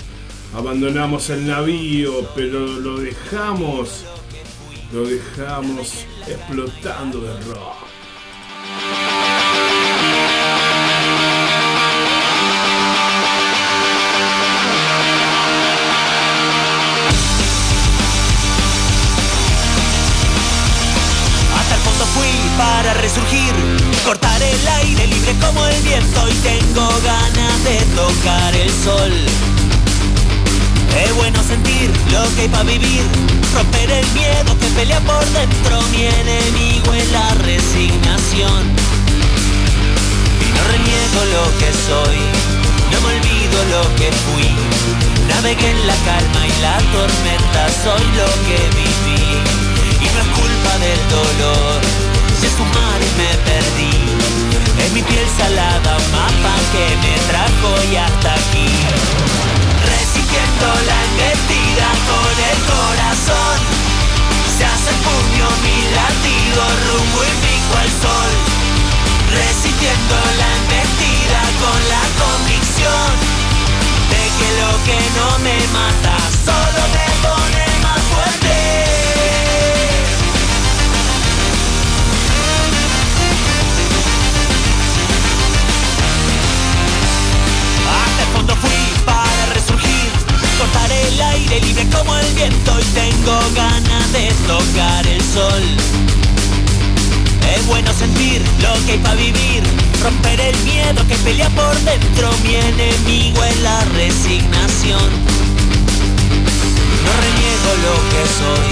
[0.53, 4.05] Abandonamos el navío, pero lo dejamos,
[4.93, 7.91] lo dejamos explotando de rock.
[23.01, 23.53] Resurgir.
[24.05, 29.13] Cortar el aire libre como el viento y tengo ganas de tocar el sol.
[31.03, 33.03] Es bueno sentir lo que hay para vivir.
[33.55, 35.81] Romper el miedo que pelea por dentro.
[35.91, 38.61] Mi enemigo es la resignación.
[40.45, 42.19] Y no reniego lo que soy.
[42.91, 44.49] No me olvido lo que fui.
[45.27, 47.61] Navegué en la calma y la tormenta.
[47.83, 49.23] Soy lo que viví.
[50.01, 51.81] Y no es culpa del dolor.
[54.83, 58.69] Es mi piel salada, un mapa que me trajo y hasta aquí.
[59.93, 63.57] Resistiendo la embestida con el corazón.
[64.57, 68.31] Se hace puño mi latido, rumbo y pico al sol.
[69.37, 73.09] Resistiendo la embestida con la convicción
[74.11, 79.00] de que lo que no me mata solo me pone más fuerte.
[90.91, 95.63] El aire libre como el viento y tengo ganas de tocar el sol.
[97.55, 99.63] Es bueno sentir lo que hay para vivir,
[100.01, 102.29] romper el miedo que pelea por dentro.
[102.43, 105.09] Mi enemigo es la resignación.
[107.03, 108.71] No reniego lo que soy,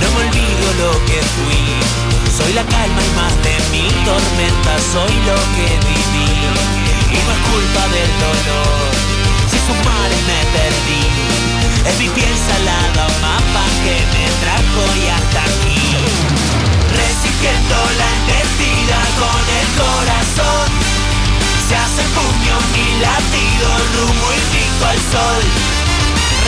[0.00, 1.64] no me olvido lo que fui.
[2.36, 6.30] Soy la calma y más de mi tormenta, soy lo que viví.
[7.10, 8.99] Y no es culpa del dolor,
[9.70, 11.04] si sus mares me perdí.
[11.86, 15.82] Es mi piel salada, un mapa que me trajo y hasta aquí.
[16.90, 20.68] Resistiendo la embestida con el corazón.
[21.68, 25.42] Se hace puño mi latido, rumbo y pico al sol.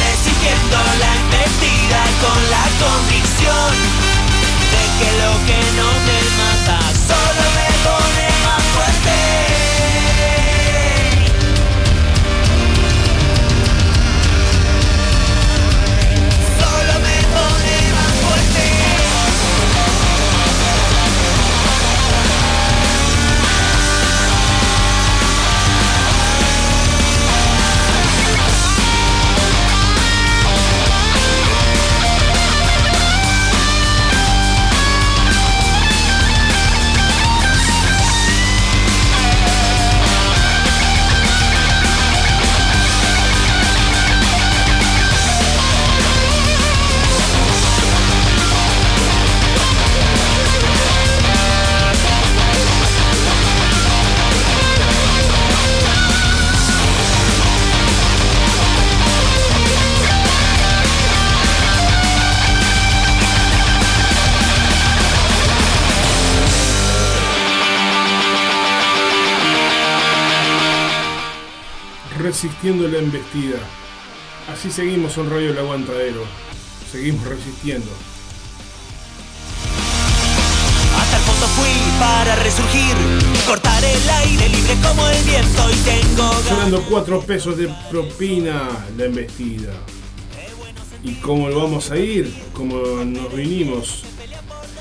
[0.03, 3.73] Resistiendo la embestida con la convicción
[4.73, 5.91] de que lo que no
[72.33, 73.59] Resistiendo la embestida.
[74.51, 76.25] Así seguimos en Radio El Aguantadero.
[76.91, 77.91] Seguimos resistiendo.
[80.99, 81.69] Hasta el fondo fui
[82.01, 82.97] para resurgir,
[83.47, 86.33] cortar el aire libre como el viento y tengo.
[86.49, 89.75] Sonando 4 pesos de propina la embestida.
[91.03, 92.35] ¿Y cómo lo vamos a ir?
[92.55, 94.05] Como nos vinimos.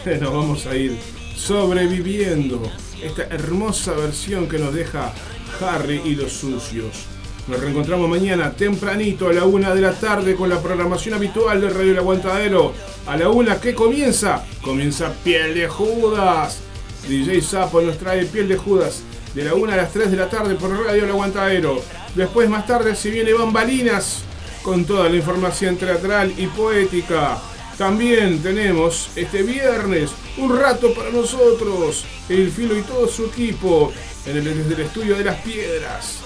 [0.21, 0.97] nos vamos a ir
[1.35, 2.61] sobreviviendo
[3.03, 5.11] esta hermosa versión que nos deja
[5.59, 7.10] Harry y los sucios.
[7.47, 11.69] Nos reencontramos mañana tempranito a la una de la tarde con la programación habitual de
[11.69, 12.73] Radio El Aguantadero.
[13.07, 14.43] A la una, ¿qué comienza?
[14.61, 16.59] Comienza Piel de Judas.
[17.07, 19.01] DJ Sapo nos trae Piel de Judas
[19.33, 21.81] de la una a las 3 de la tarde por Radio El Aguantadero.
[22.15, 24.23] Después, más tarde, se viene Bambalinas
[24.61, 27.39] con toda la información teatral y poética.
[27.77, 33.91] También tenemos este viernes un rato para nosotros, el Filo y todo su equipo,
[34.25, 36.20] en el, desde el estudio de las piedras.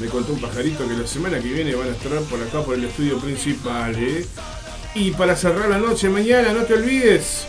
[0.00, 2.74] Me contó un pajarito que la semana que viene van a estar por acá por
[2.74, 3.94] el estudio principal.
[3.96, 4.26] ¿eh?
[4.94, 7.46] Y para cerrar la noche mañana, no te olvides,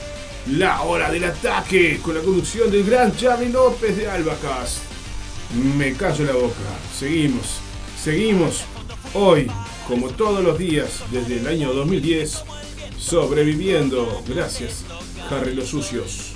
[0.48, 4.82] la hora del ataque con la conducción del gran Charlie López de Albacas.
[5.78, 6.56] Me callo la boca.
[6.98, 7.60] Seguimos,
[8.02, 8.64] seguimos
[9.14, 9.49] hoy,
[9.88, 12.44] como todos los días desde el año 2010,
[12.98, 14.23] sobreviviendo.
[14.28, 14.84] Gracias,
[15.30, 16.31] Harry los Sucios.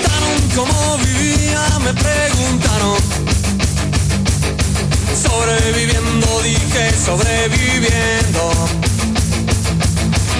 [0.00, 2.96] Preguntaron cómo vivía, me preguntaron.
[5.22, 8.50] Sobreviviendo, dije sobreviviendo.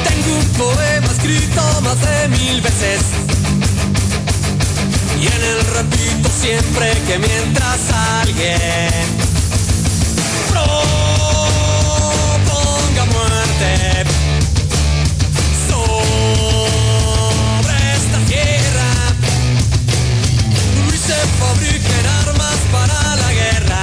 [0.04, 3.02] Tengo un poema escrito más de mil veces.
[5.20, 7.78] Y en él repito siempre que mientras
[8.20, 8.90] alguien
[10.50, 11.09] proponga
[21.40, 23.82] fabriquen armas para la guerra.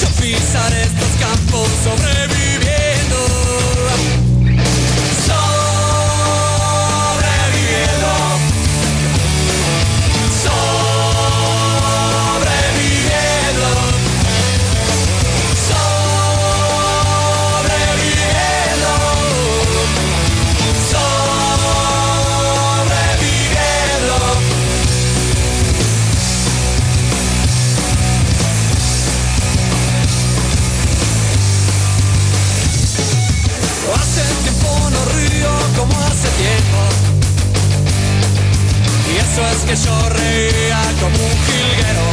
[0.00, 2.49] Yo pisaré estos campos sobreviviendo.
[39.70, 42.06] que yo reía como un jilguero.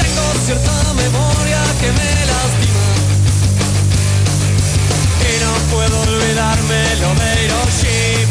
[0.00, 2.86] Tengo cierta memoria que me lastima
[5.28, 8.29] y no puedo olvidarme lo de Hiroshima.